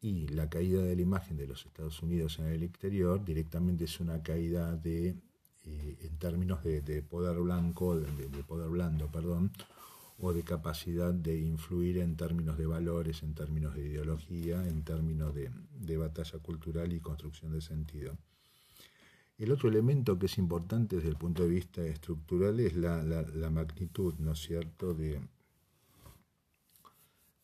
Y 0.00 0.28
la 0.28 0.48
caída 0.48 0.82
de 0.82 0.94
la 0.94 1.02
imagen 1.02 1.36
de 1.36 1.46
los 1.46 1.66
Estados 1.66 2.02
Unidos 2.02 2.38
en 2.38 2.46
el 2.46 2.62
exterior 2.62 3.24
directamente 3.24 3.84
es 3.84 3.98
una 3.98 4.22
caída 4.22 4.76
de, 4.76 5.16
eh, 5.64 5.96
en 6.00 6.18
términos 6.18 6.62
de, 6.62 7.02
poder 7.02 7.38
blanco, 7.38 7.98
de, 7.98 8.28
de 8.28 8.44
poder 8.44 8.68
blando, 8.68 9.10
perdón, 9.10 9.52
o 10.18 10.32
de 10.32 10.42
capacidad 10.42 11.12
de 11.12 11.38
influir 11.38 11.98
en 11.98 12.16
términos 12.16 12.56
de 12.56 12.66
valores, 12.66 13.22
en 13.22 13.34
términos 13.34 13.74
de 13.74 13.86
ideología, 13.86 14.66
en 14.66 14.82
términos 14.82 15.34
de, 15.34 15.96
batalla 15.96 16.38
cultural 16.38 16.92
y 16.92 17.00
construcción 17.00 17.52
de 17.52 17.60
sentido. 17.60 18.16
El 19.38 19.52
otro 19.52 19.68
elemento 19.68 20.18
que 20.18 20.26
es 20.26 20.38
importante 20.38 20.96
desde 20.96 21.10
el 21.10 21.16
punto 21.16 21.42
de 21.42 21.50
vista 21.50 21.82
estructural 21.82 22.58
es 22.60 22.74
la, 22.74 23.50
magnitud, 23.50 24.14
¿no 24.18 24.32
es 24.32 24.40
cierto?, 24.40 24.94
de, 24.94 25.20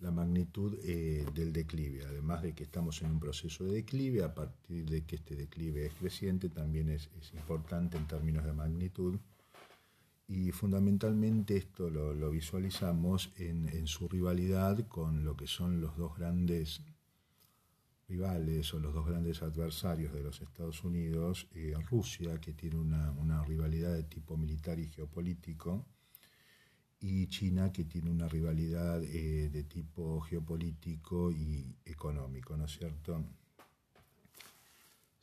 la 0.03 0.11
magnitud 0.11 0.79
eh, 0.83 1.25
del 1.35 1.53
declive, 1.53 2.05
además 2.05 2.43
de 2.43 2.53
que 2.55 2.65
estamos 2.65 3.01
en 3.03 3.13
un 3.13 3.21
proceso 3.21 3.65
de 3.65 3.73
declive, 3.73 4.25
a 4.25 4.35
partir 4.35 4.85
de 4.85 5.05
que 5.05 5.17
este 5.17 5.37
declive 5.37 5.87
es 5.87 5.95
creciente, 5.95 6.49
también 6.49 6.89
es, 6.89 7.09
importante 7.35 7.97
en 7.97 8.07
términos 8.09 8.45
de 8.45 8.53
magnitud. 8.53 9.19
Y 10.27 10.51
fundamentalmente 10.51 11.57
esto 11.57 11.89
lo, 11.89 12.31
visualizamos 12.31 13.33
en, 13.37 13.87
su 13.87 14.09
rivalidad 14.09 14.87
con 14.89 15.25
lo 15.25 15.37
que 15.37 15.47
son 15.47 15.81
los 15.81 15.97
dos 15.97 16.17
grandes 16.17 16.81
rivales 18.09 18.75
o 18.75 18.81
los 18.81 18.93
dos 18.95 19.07
grandes 19.07 19.43
adversarios 19.43 20.13
de 20.13 20.23
los 20.23 20.41
Estados 20.41 20.83
Unidos, 20.85 21.49
eh, 21.55 21.75
Rusia, 21.91 22.41
que 22.41 22.53
tiene 22.53 22.77
una, 22.77 23.13
una 23.13 23.45
rivalidad 23.45 23.95
de 23.95 24.03
tipo 24.05 24.37
militar 24.37 24.79
y 24.79 24.89
geopolítico, 24.89 25.87
y 27.03 27.27
China 27.27 27.73
que 27.73 27.85
tiene 27.85 28.11
una 28.11 28.29
rivalidad 28.29 29.03
eh, 29.03 29.51
de 29.53 29.65
tipo 29.65 30.21
geopolítico 30.21 31.33
y 31.33 31.67
económico, 31.85 32.57
¿no 32.57 32.67
es 32.67 32.79
cierto? 32.79 33.25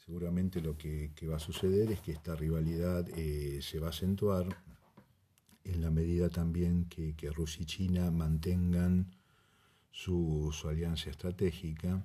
Seguramente 0.05 0.59
lo 0.59 0.77
que, 0.77 1.11
va 1.29 1.37
a 1.37 1.39
suceder 1.39 1.91
es 1.91 2.01
que 2.01 2.11
esta 2.11 2.35
rivalidad 2.35 3.07
eh, 3.15 3.59
se 3.61 3.79
va 3.79 3.87
a 3.87 3.91
acentuar 3.91 4.61
en 5.63 5.81
la 5.81 5.89
medida 5.89 6.29
también 6.29 6.85
que, 6.85 7.15
Rusia 7.31 7.61
y 7.61 7.65
China 7.65 8.11
mantengan 8.11 9.15
su, 9.89 10.49
su 10.51 10.67
alianza 10.67 11.09
estratégica 11.09 12.03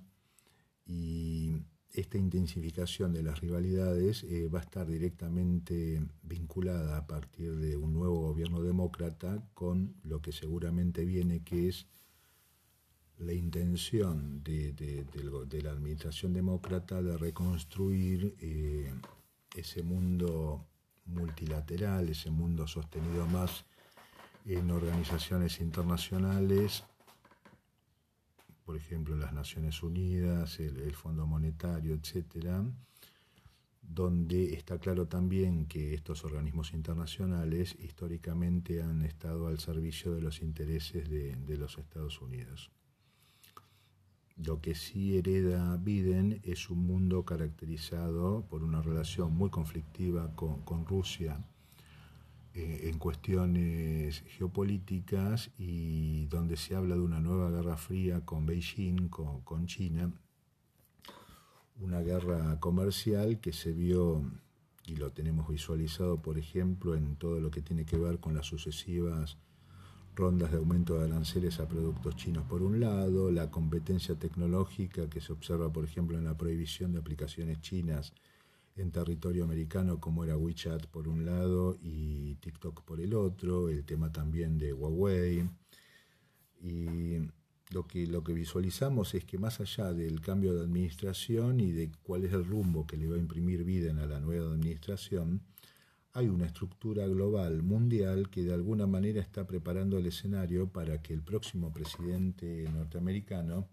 y 0.86 1.52
esta 1.94 2.18
intensificación 2.18 3.12
de 3.12 3.22
las 3.22 3.40
rivalidades 3.40 4.24
eh, 4.24 4.48
va 4.48 4.58
a 4.58 4.62
estar 4.62 4.86
directamente 4.86 6.02
vinculada 6.24 6.98
a 6.98 7.06
partir 7.06 7.54
de 7.56 7.76
un 7.76 7.92
nuevo 7.92 8.20
gobierno 8.20 8.62
demócrata 8.62 9.40
con 9.54 9.94
lo 10.02 10.20
que 10.20 10.32
seguramente 10.32 11.04
viene, 11.04 11.44
que 11.44 11.68
es 11.68 11.86
la 13.18 13.32
intención 13.32 14.42
de, 14.42 15.06
la 15.62 15.70
administración 15.70 16.32
demócrata 16.32 17.00
de 17.00 17.16
reconstruir 17.16 18.34
eh, 18.40 18.92
ese 19.54 19.84
mundo 19.84 20.66
multilateral, 21.06 22.08
ese 22.08 22.32
mundo 22.32 22.66
sostenido 22.66 23.24
más 23.28 23.64
en 24.46 24.68
organizaciones 24.72 25.60
internacionales 25.60 26.82
por 28.64 28.76
ejemplo, 28.76 29.16
las 29.16 29.32
Naciones 29.32 29.82
Unidas, 29.82 30.58
el, 30.58 30.94
Fondo 30.94 31.26
Monetario, 31.26 31.94
etcétera, 31.94 32.64
donde 33.82 34.54
está 34.54 34.78
claro 34.78 35.06
también 35.06 35.66
que 35.66 35.92
estos 35.92 36.24
organismos 36.24 36.72
internacionales 36.72 37.76
históricamente 37.78 38.82
han 38.82 39.02
estado 39.02 39.48
al 39.48 39.58
servicio 39.58 40.14
de 40.14 40.22
los 40.22 40.40
intereses 40.40 41.10
de, 41.10 41.56
los 41.58 41.76
Estados 41.76 42.22
Unidos. 42.22 42.70
Lo 44.36 44.60
que 44.60 44.74
sí 44.74 45.16
hereda 45.18 45.76
Biden 45.76 46.40
es 46.42 46.70
un 46.70 46.86
mundo 46.86 47.24
caracterizado 47.24 48.46
por 48.48 48.64
una 48.64 48.80
relación 48.80 49.32
muy 49.34 49.50
conflictiva 49.50 50.34
con, 50.34 50.86
Rusia, 50.86 51.44
eh, 52.56 52.88
en 52.88 52.98
cuestiones 53.00 54.22
geopolíticas 54.28 55.50
y 55.58 56.26
donde 56.26 56.56
se 56.56 56.76
habla 56.76 56.94
de 56.94 57.00
una 57.00 57.18
nueva 57.18 57.50
guerra 57.50 57.76
fría 57.76 58.24
con 58.24 58.46
Beijing, 58.46 59.08
con, 59.08 59.66
China, 59.66 60.12
una 61.80 62.00
guerra 62.00 62.60
comercial 62.60 63.40
que 63.40 63.52
se 63.52 63.72
vio 63.72 64.22
y 64.86 64.94
lo 64.94 65.10
tenemos 65.10 65.48
visualizado, 65.48 66.22
por 66.22 66.38
ejemplo, 66.38 66.94
en 66.94 67.16
todo 67.16 67.40
lo 67.40 67.50
que 67.50 67.60
tiene 67.60 67.84
que 67.84 67.98
ver 67.98 68.20
con 68.20 68.34
las 68.34 68.46
sucesivas 68.46 69.36
rondas 70.14 70.52
de 70.52 70.58
aumento 70.58 71.00
de 71.00 71.06
aranceles 71.06 71.58
a 71.58 71.66
productos 71.66 72.14
chinos 72.14 72.44
por 72.44 72.62
un 72.62 72.78
lado, 72.78 73.32
la 73.32 73.50
competencia 73.50 74.14
tecnológica 74.14 75.10
que 75.10 75.20
se 75.20 75.32
observa, 75.32 75.72
por 75.72 75.84
ejemplo, 75.84 76.16
en 76.16 76.24
la 76.24 76.36
prohibición 76.36 76.92
de 76.92 77.00
aplicaciones 77.00 77.60
chinas 77.62 78.12
en 78.76 78.90
territorio 78.90 79.44
americano 79.44 80.00
como 80.00 80.24
era 80.24 80.36
WeChat 80.36 80.86
por 80.86 81.08
un 81.08 81.24
lado 81.24 81.76
y 81.80 82.34
TikTok 82.36 82.82
por 82.82 83.00
el 83.00 83.14
otro, 83.14 83.68
el 83.68 83.84
tema 83.84 84.12
también 84.12 84.58
de 84.58 84.72
Huawei. 84.72 85.48
Y 86.60 87.18
lo 87.70 87.86
que, 87.86 88.06
lo 88.06 88.24
que 88.24 88.32
visualizamos 88.32 89.14
es 89.14 89.24
que 89.24 89.38
más 89.38 89.60
allá 89.60 89.92
del 89.92 90.20
cambio 90.20 90.54
de 90.54 90.62
administración 90.62 91.60
y 91.60 91.72
de 91.72 91.90
cuál 92.02 92.24
es 92.24 92.32
el 92.32 92.44
rumbo 92.44 92.86
que 92.86 92.96
le 92.96 93.08
va 93.08 93.16
a 93.16 93.18
imprimir 93.18 93.64
Biden 93.64 93.98
a 93.98 94.06
la 94.06 94.20
nueva 94.20 94.52
administración, 94.52 95.42
hay 96.12 96.28
una 96.28 96.46
estructura 96.46 97.06
global 97.06 97.62
mundial 97.62 98.30
que 98.30 98.44
de 98.44 98.54
alguna 98.54 98.86
manera 98.86 99.20
está 99.20 99.46
preparando 99.46 99.98
el 99.98 100.06
escenario 100.06 100.68
para 100.68 101.02
que 101.02 101.12
el 101.12 101.22
próximo 101.22 101.72
presidente 101.72 102.68
norteamericano 102.72 103.68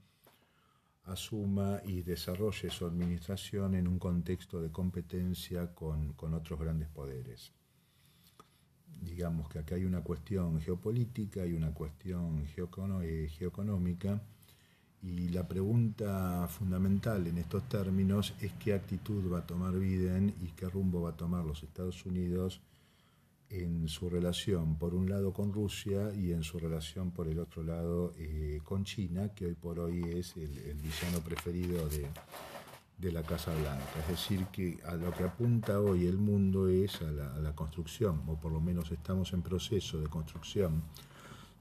asuma 1.05 1.81
y 1.83 2.01
desarrolle 2.03 2.69
su 2.69 2.85
administración 2.85 3.75
en 3.75 3.87
un 3.87 3.99
contexto 3.99 4.61
de 4.61 4.71
competencia 4.71 5.73
con, 5.73 6.15
otros 6.33 6.59
grandes 6.59 6.89
poderes. 6.89 7.51
Digamos 9.01 9.49
que 9.49 9.59
acá 9.59 9.75
hay 9.75 9.85
una 9.85 10.03
cuestión 10.03 10.61
geopolítica 10.61 11.45
y 11.45 11.53
una 11.53 11.73
cuestión 11.73 12.45
eh, 12.45 13.27
geoeconómica 13.29 14.21
y 15.01 15.29
la 15.29 15.47
pregunta 15.47 16.47
fundamental 16.47 17.25
en 17.25 17.39
estos 17.39 17.67
términos 17.67 18.35
es 18.39 18.53
qué 18.53 18.73
actitud 18.73 19.31
va 19.31 19.39
a 19.39 19.47
tomar 19.47 19.77
Biden 19.77 20.35
y 20.41 20.49
qué 20.49 20.69
rumbo 20.69 21.01
va 21.01 21.09
a 21.09 21.17
tomar 21.17 21.43
los 21.43 21.63
Estados 21.63 22.05
Unidos 22.05 22.61
en 23.51 23.87
su 23.89 24.09
relación 24.09 24.77
por 24.77 24.95
un 24.95 25.09
lado 25.09 25.33
con 25.33 25.51
Rusia 25.51 26.13
y 26.15 26.31
en 26.31 26.43
su 26.43 26.57
relación 26.57 27.11
por 27.11 27.27
el 27.27 27.39
otro 27.39 27.63
lado 27.63 28.13
eh, 28.17 28.61
con 28.63 28.85
China, 28.85 29.33
que 29.35 29.45
hoy 29.45 29.55
por 29.55 29.79
hoy 29.79 30.01
es 30.15 30.35
el, 30.37 30.75
villano 30.75 31.19
preferido 31.23 31.87
de, 31.89 33.11
la 33.11 33.23
Casa 33.23 33.51
Blanca. 33.53 33.83
Es 34.01 34.07
decir, 34.09 34.45
que 34.51 34.77
a 34.85 34.95
lo 34.95 35.11
que 35.11 35.23
apunta 35.23 35.81
hoy 35.81 36.05
el 36.05 36.17
mundo 36.17 36.69
es 36.69 37.01
a 37.01 37.11
la, 37.11 37.35
a 37.35 37.39
la 37.39 37.53
construcción, 37.53 38.21
o 38.27 38.39
por 38.39 38.51
lo 38.51 38.61
menos 38.61 38.91
estamos 38.91 39.33
en 39.33 39.41
proceso 39.41 39.99
de 39.99 40.07
construcción 40.07 40.83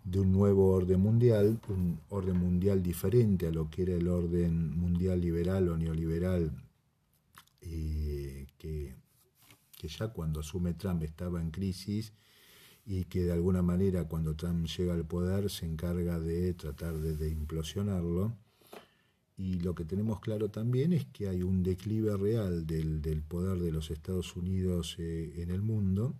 de 0.05 0.21
un 0.21 0.33
nuevo 0.33 0.71
orden 0.71 1.01
mundial, 1.01 1.61
un 1.69 2.01
orden 2.09 2.39
mundial 2.39 2.83
diferente 2.83 3.47
a 3.47 3.51
lo 3.51 3.69
que 3.69 3.83
era 3.83 3.95
el 3.95 4.09
orden 4.09 4.79
mundial 4.79 5.21
liberal 5.21 5.69
o 5.69 5.77
neoliberal 5.77 6.53
eh, 7.63 8.47
que 8.57 8.95
que 9.81 9.89
ya 9.89 10.09
cuando 10.09 10.41
asume 10.41 10.75
Trump 10.75 11.03
estaba 11.03 11.41
en 11.41 11.51
crisis 11.51 12.13
y 12.85 13.05
que 13.05 13.23
de 13.23 13.33
alguna 13.33 13.63
manera 13.63 14.05
cuando 14.05 14.37
Trump 14.37 14.67
llega 14.67 14.93
al 14.93 15.07
poder 15.07 15.49
se 15.49 15.65
encarga 15.65 16.21
de 16.21 16.53
tratar 16.53 16.99
de, 16.99 17.31
implosionarlo. 17.31 18.37
Y 19.39 19.61
lo 19.61 19.75
que 19.75 19.87
tenemos 19.87 20.21
claro 20.21 20.51
también 20.51 20.93
es 20.93 21.07
que 21.07 21.29
hay 21.29 21.43
un 21.43 21.63
declive 21.63 22.15
real 22.19 22.67
del, 22.67 23.23
poder 23.27 23.59
de 23.59 23.73
los 23.73 23.91
Estados 23.91 24.37
Unidos 24.37 24.97
eh, 24.99 25.41
en 25.43 25.51
el 25.51 25.63
mundo. 25.63 26.15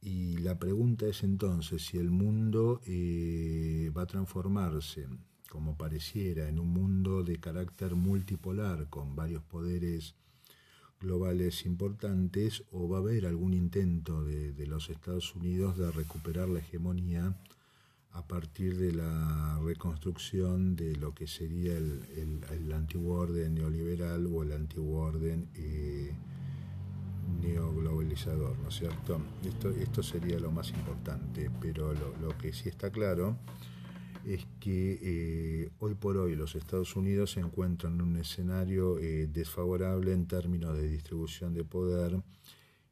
Y 0.00 0.38
la 0.38 0.58
pregunta 0.58 1.06
es 1.06 1.22
entonces 1.22 1.84
si 1.84 1.98
el 1.98 2.10
mundo 2.10 2.80
eh, 2.86 3.92
va 3.94 4.02
a 4.02 4.06
transformarse, 4.06 5.06
como 5.50 5.76
pareciera, 5.76 6.48
en 6.48 6.58
un 6.58 6.68
mundo 6.68 7.22
de 7.22 7.38
carácter 7.40 7.94
multipolar, 7.94 8.88
con 8.88 9.14
varios 9.14 9.42
poderes 9.42 10.14
globales 11.00 11.66
importantes 11.66 12.64
o 12.72 12.88
va 12.88 12.98
a 12.98 13.00
haber 13.00 13.26
algún 13.26 13.54
intento 13.54 14.24
de, 14.24 14.66
los 14.66 14.90
Estados 14.90 15.34
Unidos 15.34 15.76
de 15.76 15.90
recuperar 15.90 16.48
la 16.48 16.60
hegemonía 16.60 17.36
a 18.12 18.26
partir 18.26 18.76
de 18.78 18.92
la 18.92 19.60
reconstrucción 19.62 20.74
de 20.74 20.96
lo 20.96 21.14
que 21.14 21.26
sería 21.26 21.76
el, 21.76 22.02
el, 22.50 22.72
antiguo 22.72 23.18
orden 23.18 23.54
neoliberal 23.54 24.26
o 24.26 24.42
el 24.42 24.52
antiguo 24.52 25.02
orden 25.02 25.48
eh, 25.54 26.12
neoglobalizador, 27.42 28.58
¿no 28.58 28.70
cierto? 28.70 29.20
Esto, 29.44 29.70
esto 29.70 30.02
sería 30.02 30.38
lo 30.38 30.50
más 30.50 30.70
importante, 30.70 31.50
pero 31.60 31.92
lo, 31.92 32.16
lo 32.16 32.38
que 32.38 32.52
sí 32.52 32.68
está 32.68 32.90
claro 32.90 33.36
es 34.26 34.44
que 34.58 34.98
eh, 35.00 35.70
hoy 35.78 35.94
por 35.94 36.16
hoy 36.16 36.34
los 36.34 36.56
Estados 36.56 36.96
Unidos 36.96 37.30
se 37.32 37.40
encuentran 37.40 37.94
en 37.94 38.02
un 38.02 38.16
escenario 38.16 38.98
eh, 38.98 39.28
desfavorable 39.28 40.12
en 40.12 40.26
términos 40.26 40.76
de 40.76 40.88
distribución 40.88 41.54
de 41.54 41.62
poder 41.62 42.20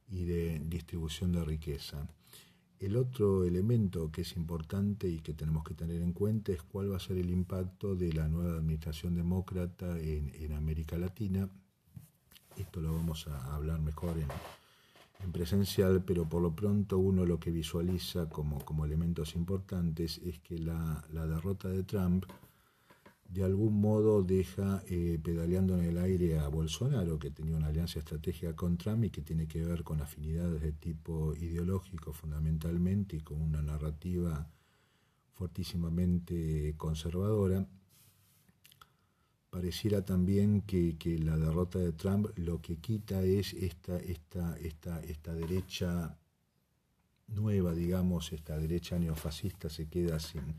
y 0.08 0.24
de 0.26 0.62
distribución 0.64 1.32
de 1.32 1.44
riqueza. 1.44 2.06
El 2.78 2.96
otro 2.96 3.44
elemento 3.44 4.12
que 4.12 4.20
es 4.20 4.36
importante 4.36 5.08
y 5.08 5.18
que 5.18 5.34
tenemos 5.34 5.64
que 5.64 5.74
tener 5.74 6.02
en 6.02 6.12
cuenta 6.12 6.52
es 6.52 6.62
cuál 6.62 6.92
va 6.92 6.98
a 6.98 7.00
ser 7.00 7.16
el 7.16 7.30
impacto 7.30 7.96
de 7.96 8.12
la 8.12 8.28
nueva 8.28 8.58
administración 8.58 9.16
demócrata 9.16 9.98
en, 9.98 10.32
en 10.36 10.52
América 10.52 10.96
Latina. 10.96 11.48
Esto 12.56 12.80
lo 12.80 12.92
vamos 12.92 13.26
a 13.26 13.56
hablar 13.56 13.80
mejor 13.80 14.16
en, 14.18 14.28
en 15.20 15.32
presencial, 15.32 16.02
pero 16.04 16.28
por 16.28 16.42
lo 16.42 16.54
pronto 16.54 16.98
uno 16.98 17.24
lo 17.24 17.38
que 17.38 17.50
visualiza 17.50 18.28
como, 18.28 18.64
como 18.64 18.84
elementos 18.84 19.34
importantes 19.34 20.18
es 20.18 20.38
que 20.40 20.58
la, 20.58 21.04
derrota 21.10 21.68
de 21.68 21.82
Trump 21.84 22.24
de 23.28 23.42
algún 23.42 23.80
modo 23.80 24.22
deja 24.22 24.82
eh, 24.86 25.18
pedaleando 25.22 25.76
en 25.76 25.84
el 25.84 25.98
aire 25.98 26.38
a 26.38 26.48
Bolsonaro, 26.48 27.18
que 27.18 27.30
tenía 27.30 27.56
una 27.56 27.68
alianza 27.68 27.98
estratégica 27.98 28.54
con 28.54 28.76
Trump 28.76 29.04
y 29.04 29.10
que 29.10 29.22
tiene 29.22 29.48
que 29.48 29.64
ver 29.64 29.82
con 29.82 30.00
afinidades 30.00 30.60
de 30.60 30.72
tipo 30.72 31.34
ideológico 31.34 32.12
fundamentalmente 32.12 33.16
y 33.16 33.20
con 33.20 33.40
una 33.40 33.60
narrativa 33.62 34.48
fortísimamente 35.32 36.74
conservadora. 36.76 37.66
Pareciera 39.54 40.04
también 40.04 40.62
que, 40.62 40.96
la 41.22 41.36
derrota 41.36 41.78
de 41.78 41.92
Trump 41.92 42.26
lo 42.34 42.60
que 42.60 42.78
quita 42.78 43.22
es 43.22 43.52
esta, 43.52 43.96
esta, 43.98 44.58
esta, 44.58 45.00
esta 45.04 45.32
derecha 45.32 46.18
nueva, 47.28 47.72
digamos, 47.72 48.32
esta 48.32 48.58
derecha 48.58 48.98
neofascista 48.98 49.70
se 49.70 49.86
queda 49.86 50.18
sin, 50.18 50.56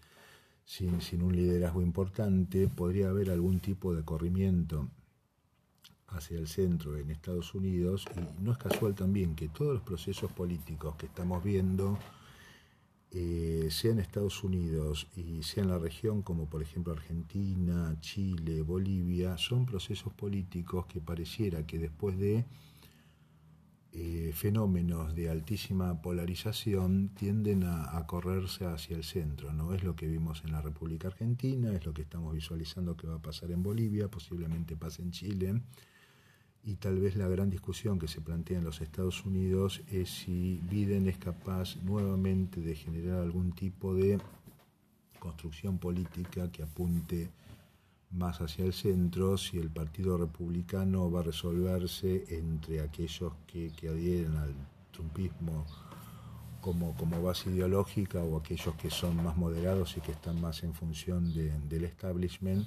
sin, 0.63 1.01
sin, 1.01 1.23
un 1.23 1.36
liderazgo 1.36 1.81
importante, 1.81 2.69
podría 2.69 3.10
haber 3.10 3.31
algún 3.31 3.60
tipo 3.60 3.93
de 3.93 4.05
corrimiento 4.05 4.88
hacia 6.08 6.39
el 6.39 6.47
centro 6.47 6.95
en 6.95 7.12
Estados 7.12 7.53
Unidos 7.53 8.05
y 8.15 8.41
no 8.41 8.53
es 8.53 8.58
casual 8.58 8.95
también 8.95 9.36
que 9.36 9.49
todos 9.49 9.73
los 9.73 9.84
procesos 9.84 10.31
políticos 10.31 10.95
que 10.95 11.08
estamos 11.08 11.43
viendo, 11.43 11.99
eh, 13.17 13.69
sea 13.71 13.93
en 13.93 13.99
Estados 13.99 14.43
Unidos 14.43 15.08
y 15.15 15.41
sea 15.41 15.63
en 15.63 15.69
la 15.69 15.80
región 15.80 16.21
como 16.21 16.49
por 16.49 16.62
ejemplo 16.62 16.91
Argentina, 16.91 17.95
Chile, 18.01 18.62
Bolivia, 18.62 19.38
son 19.38 19.65
procesos 19.65 20.12
políticos 20.12 20.86
que 20.88 20.99
pareciera 20.99 21.65
que 21.65 21.80
después 21.80 22.17
de 22.17 22.43
eh, 23.93 24.34
fenómenos 24.36 25.15
de 25.15 25.30
altísima 25.30 26.01
polarización 26.01 27.08
tienden 27.15 27.63
a, 27.63 28.06
correrse 28.06 28.65
hacia 28.65 28.97
el 28.97 29.06
centro. 29.06 29.54
¿no? 29.54 29.73
Es 29.73 29.86
lo 29.86 29.95
que 29.95 30.10
vimos 30.10 30.43
en 30.43 30.51
la 30.51 30.62
República 30.62 31.08
Argentina, 31.08 31.71
es 31.71 31.86
lo 31.86 31.93
que 31.93 32.01
estamos 32.01 32.34
visualizando 32.34 32.97
que 32.97 33.08
va 33.08 33.15
a 33.15 33.21
pasar 33.21 33.49
en 33.51 33.63
Bolivia, 33.63 34.10
posiblemente 34.10 34.75
pase 34.75 35.01
en 35.01 35.12
Chile. 35.12 35.62
Y 36.67 36.78
tal 36.78 36.99
vez 36.99 37.15
la 37.15 37.28
gran 37.28 37.51
discusión 37.51 37.99
que 37.99 38.08
se 38.08 38.21
plantea 38.21 38.58
en 38.58 38.63
los 38.63 38.82
Estados 38.82 39.23
Unidos 39.23 39.84
es 39.91 40.10
si 40.10 40.60
Biden 40.67 41.08
es 41.08 41.17
capaz 41.19 41.75
nuevamente 41.84 42.60
de 42.60 42.75
generar 42.75 43.19
algún 43.19 43.51
tipo 43.51 43.93
de 43.93 44.19
construcción 45.19 45.78
política 45.78 46.51
que 46.51 46.63
apunte 46.63 47.30
más 48.10 48.41
hacia 48.41 48.65
el 48.65 48.73
centro 48.73 49.38
si 49.38 49.60
el 49.60 49.69
Partido 49.69 50.17
Republicano 50.17 51.12
va 51.12 51.19
a 51.19 51.23
resolverse 51.23 52.25
entre 52.30 52.82
aquellos 52.82 53.34
que, 53.45 53.71
adhieren 53.88 54.36
al 54.38 54.54
trumpismo 54.91 55.65
como, 56.62 56.95
como, 56.95 57.21
base 57.21 57.51
ideológica 57.51 58.23
o 58.23 58.38
aquellos 58.38 58.73
que 58.75 58.89
son 58.89 59.23
más 59.23 59.38
moderados 59.38 59.97
y 59.97 60.01
que 60.01 60.13
están 60.13 60.41
más 60.41 60.63
en 60.63 60.73
función 60.73 61.32
del 61.34 61.84
establishment. 61.84 62.65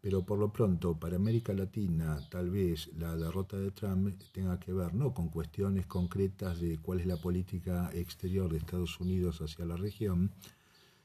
Pero 0.00 0.24
por 0.24 0.38
lo 0.38 0.50
pronto, 0.50 0.98
para 0.98 1.16
América 1.16 1.52
Latina, 1.52 2.18
tal 2.30 2.50
vez 2.50 2.90
la 2.96 3.16
derrota 3.16 3.58
de 3.58 3.70
Trump 3.70 4.14
tenga 4.32 4.58
que 4.58 4.72
ver 4.72 4.94
no 4.94 5.12
con 5.12 5.28
cuestiones 5.28 5.86
concretas 5.86 6.58
de 6.60 6.78
cuál 6.78 7.00
es 7.00 7.06
la 7.06 7.18
política 7.18 7.90
exterior 7.92 8.50
de 8.50 8.58
Estados 8.58 8.98
Unidos 8.98 9.42
hacia 9.42 9.66
la 9.66 9.76
región, 9.76 10.32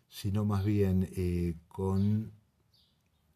sino 0.07 0.45
más 0.45 0.63
bien 0.63 1.09
eh, 1.15 1.55
con 1.67 2.31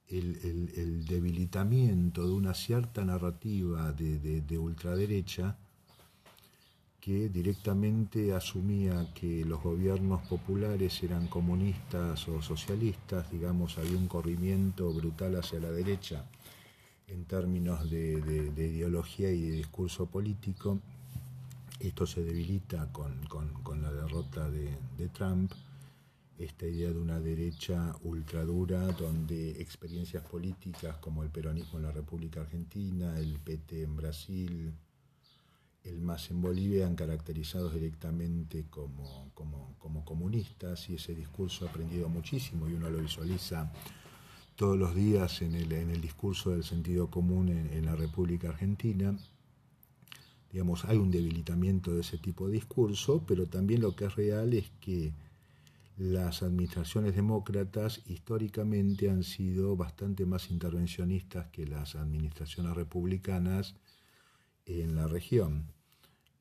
el, 0.08 1.06
debilitamiento 1.06 2.26
de 2.26 2.34
una 2.34 2.54
cierta 2.54 3.04
narrativa 3.04 3.92
de, 3.92 4.58
ultraderecha 4.58 5.58
que 7.02 7.30
directamente 7.30 8.34
asumía 8.34 9.14
que 9.14 9.46
los 9.46 9.62
gobiernos 9.62 10.22
populares 10.28 11.02
eran 11.04 11.28
comunistas 11.28 12.28
o 12.28 12.42
socialistas, 12.42 13.32
digamos, 13.32 13.78
había 13.78 13.98
un 13.98 14.08
corrimiento 14.08 14.92
brutal 14.94 15.36
hacia 15.36 15.60
la 15.60 15.72
derecha 15.72 16.26
en 17.08 17.26
términos 17.26 17.90
de, 17.90 18.52
ideología 18.56 19.32
y 19.32 19.42
de 19.42 19.56
discurso 19.58 20.06
político. 20.06 20.80
Esto 21.80 22.06
se 22.06 22.24
debilita 22.24 22.92
con, 22.92 23.82
la 23.82 23.92
derrota 23.92 24.50
de 24.50 25.10
Trump 25.14 25.52
esta 26.40 26.66
idea 26.66 26.90
de 26.90 26.98
una 26.98 27.20
derecha 27.20 27.94
ultradura 28.04 28.80
donde 28.94 29.62
experiencias 29.62 30.24
políticas 30.24 30.98
como 30.98 31.22
el 31.24 31.30
peronismo 31.30 31.80
en 31.80 31.86
la 31.86 31.92
República 31.92 32.42
Argentina, 32.42 33.20
el 33.20 33.38
PT 33.40 33.84
en 33.84 33.96
Brasil, 33.98 34.74
el 35.84 36.02
MAS 36.02 36.30
en 36.32 36.42
Bolivia 36.42 36.86
han 36.86 36.96
caracterizados 36.96 37.74
directamente 37.74 38.66
como, 38.70 39.32
como, 39.34 40.06
comunistas 40.06 40.90
y 40.90 40.96
ese 40.96 41.16
discurso 41.16 41.66
ha 41.66 41.70
aprendido 41.70 42.10
muchísimo 42.10 42.68
y 42.68 42.74
uno 42.74 42.90
lo 42.90 43.00
visualiza 43.00 43.72
todos 44.56 44.78
los 44.78 44.94
días 44.94 45.42
en 45.42 45.56
el, 45.56 45.72
en 45.72 45.90
el 45.90 46.02
discurso 46.02 46.52
del 46.52 46.64
sentido 46.64 47.10
común 47.10 47.50
en, 47.50 47.72
en 47.74 47.86
la 47.86 47.96
República 47.96 48.50
Argentina. 48.50 49.18
Digamos, 50.52 50.86
hay 50.86 50.98
un 50.98 51.12
debilitamiento 51.12 51.94
de 51.94 52.02
ese 52.02 52.18
tipo 52.18 52.48
de 52.48 52.54
discurso, 52.54 53.24
pero 53.28 53.46
también 53.48 53.82
lo 53.82 53.96
que 53.96 54.06
es 54.06 54.16
real 54.16 54.54
es 54.54 54.72
que 54.82 55.14
las 56.00 56.44
administraciones 56.44 57.16
demócratas 57.16 58.02
históricamente 58.08 59.10
han 59.10 59.24
sido 59.24 59.76
bastante 59.76 60.26
más 60.26 60.50
intervencionistas 60.50 61.48
que 61.48 61.68
las 61.68 61.96
administraciones 61.96 62.74
republicanas 62.74 63.76
en 64.70 64.96
la 64.96 65.08
región. 65.08 65.72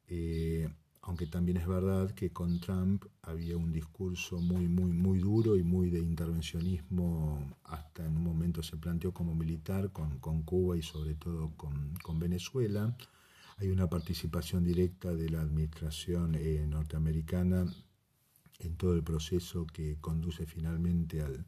Eh, 0.08 0.68
aunque 1.02 1.26
también 1.26 1.56
es 1.56 1.66
verdad 1.66 2.10
que 2.10 2.30
con 2.30 2.60
Trump 2.60 3.04
había 3.22 3.56
un 3.56 3.72
discurso 3.72 4.38
muy, 4.40 4.68
muy, 4.68 4.92
muy 4.92 5.18
duro 5.18 5.56
y 5.56 5.62
muy 5.62 5.88
de 5.88 6.00
intervencionismo, 6.00 7.56
hasta 7.64 8.04
en 8.04 8.16
un 8.16 8.22
momento 8.22 8.62
se 8.62 8.76
planteó 8.76 9.12
como 9.12 9.34
militar 9.34 9.90
con, 9.90 10.42
Cuba 10.42 10.76
y 10.76 10.82
sobre 10.82 11.14
todo 11.14 11.50
con, 11.56 12.18
Venezuela. 12.18 12.94
Hay 13.56 13.70
una 13.70 13.88
participación 13.88 14.64
directa 14.64 15.14
de 15.14 15.30
la 15.30 15.40
administración 15.40 16.34
eh, 16.34 16.66
norteamericana 16.68 17.66
en 18.58 18.76
todo 18.76 18.92
el 18.94 19.02
proceso 19.02 19.66
que 19.66 19.96
conduce 20.00 20.44
finalmente 20.44 21.22
al, 21.22 21.46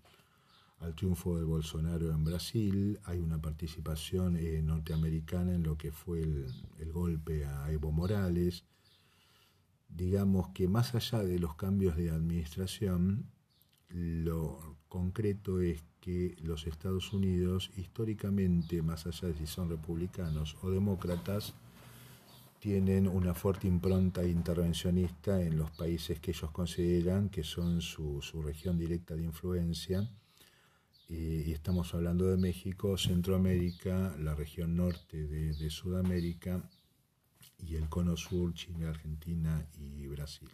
triunfo 0.94 1.36
de 1.36 1.44
Bolsonaro 1.44 2.10
en 2.10 2.24
Brasil. 2.24 2.98
Hay 3.04 3.18
una 3.18 3.40
participación 3.40 4.36
eh, 4.36 4.62
norteamericana 4.62 5.54
en 5.54 5.62
lo 5.62 5.76
que 5.76 5.92
fue 5.92 6.22
el, 6.22 6.92
golpe 6.92 7.44
a 7.44 7.70
Evo 7.70 7.92
Morales. 7.92 8.64
Digamos 9.88 10.48
que 10.50 10.68
más 10.68 10.94
allá 10.94 11.18
de 11.22 11.38
los 11.38 11.54
cambios 11.54 11.96
de 11.96 12.10
administración, 12.10 13.26
lo 13.88 14.76
concreto 14.88 15.60
es 15.60 15.82
que 16.00 16.36
los 16.40 16.66
Estados 16.66 17.12
Unidos, 17.12 17.70
históricamente, 17.76 18.82
más 18.82 19.06
allá 19.06 19.28
de 19.28 19.34
si 19.34 19.46
son 19.46 19.68
republicanos 19.68 20.56
o 20.62 20.70
demócratas, 20.70 21.54
tienen 22.60 23.08
una 23.08 23.32
fuerte 23.32 23.66
impronta 23.66 24.22
intervencionista 24.24 25.40
en 25.42 25.56
los 25.56 25.70
países 25.70 26.20
que 26.20 26.32
ellos 26.32 26.50
consideran 26.50 27.30
que 27.30 27.42
son 27.42 27.80
su, 27.80 28.20
región 28.44 28.78
directa 28.78 29.14
de 29.14 29.24
influencia. 29.24 30.08
Y, 31.10 31.50
estamos 31.50 31.92
hablando 31.92 32.24
de 32.26 32.36
México, 32.36 32.96
Centroamérica, 32.96 34.16
la 34.18 34.34
región 34.34 34.76
norte 34.76 35.26
de, 35.26 35.68
Sudamérica 35.68 36.62
y 37.58 37.74
el 37.74 37.88
cono 37.88 38.16
sur, 38.16 38.54
Chile, 38.54 38.86
Argentina 38.86 39.66
y 39.76 40.06
Brasil. 40.06 40.48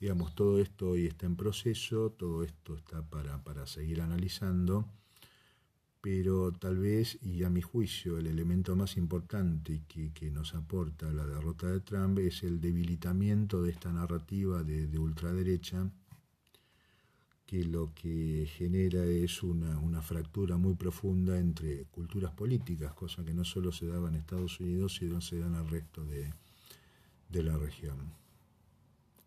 Digamos, 0.00 0.34
todo 0.34 0.58
esto 0.60 0.90
hoy 0.90 1.06
está 1.06 1.26
en 1.26 1.36
proceso, 1.36 2.10
todo 2.10 2.42
esto 2.42 2.74
está 2.74 3.08
para, 3.08 3.44
para 3.44 3.66
seguir 3.66 4.00
analizando 4.00 4.86
pero 6.00 6.50
tal 6.52 6.78
vez, 6.78 7.18
y 7.22 7.44
a 7.44 7.50
mi 7.50 7.60
juicio, 7.60 8.18
el 8.18 8.26
elemento 8.26 8.74
más 8.74 8.96
importante 8.96 9.82
que, 9.86 10.30
nos 10.30 10.54
aporta 10.54 11.12
la 11.12 11.26
derrota 11.26 11.66
de 11.66 11.80
Trump 11.80 12.18
es 12.20 12.42
el 12.42 12.60
debilitamiento 12.60 13.62
de 13.62 13.70
esta 13.70 13.92
narrativa 13.92 14.62
de, 14.62 14.98
ultraderecha, 14.98 15.90
que 17.50 17.64
lo 17.64 17.92
que 17.94 18.48
genera 18.56 19.04
es 19.04 19.42
una, 19.42 20.00
fractura 20.02 20.56
muy 20.56 20.74
profunda 20.74 21.36
entre 21.36 21.82
culturas 21.86 22.30
políticas, 22.30 22.94
cosa 22.94 23.24
que 23.24 23.34
no 23.34 23.44
solo 23.44 23.72
se 23.72 23.86
daba 23.86 24.08
en 24.08 24.14
Estados 24.14 24.60
Unidos, 24.60 24.94
sino 24.94 25.20
se 25.20 25.40
da 25.40 25.48
en 25.48 25.56
el 25.56 25.68
resto 25.68 26.04
de 26.04 27.42
la 27.42 27.56
región. 27.58 28.19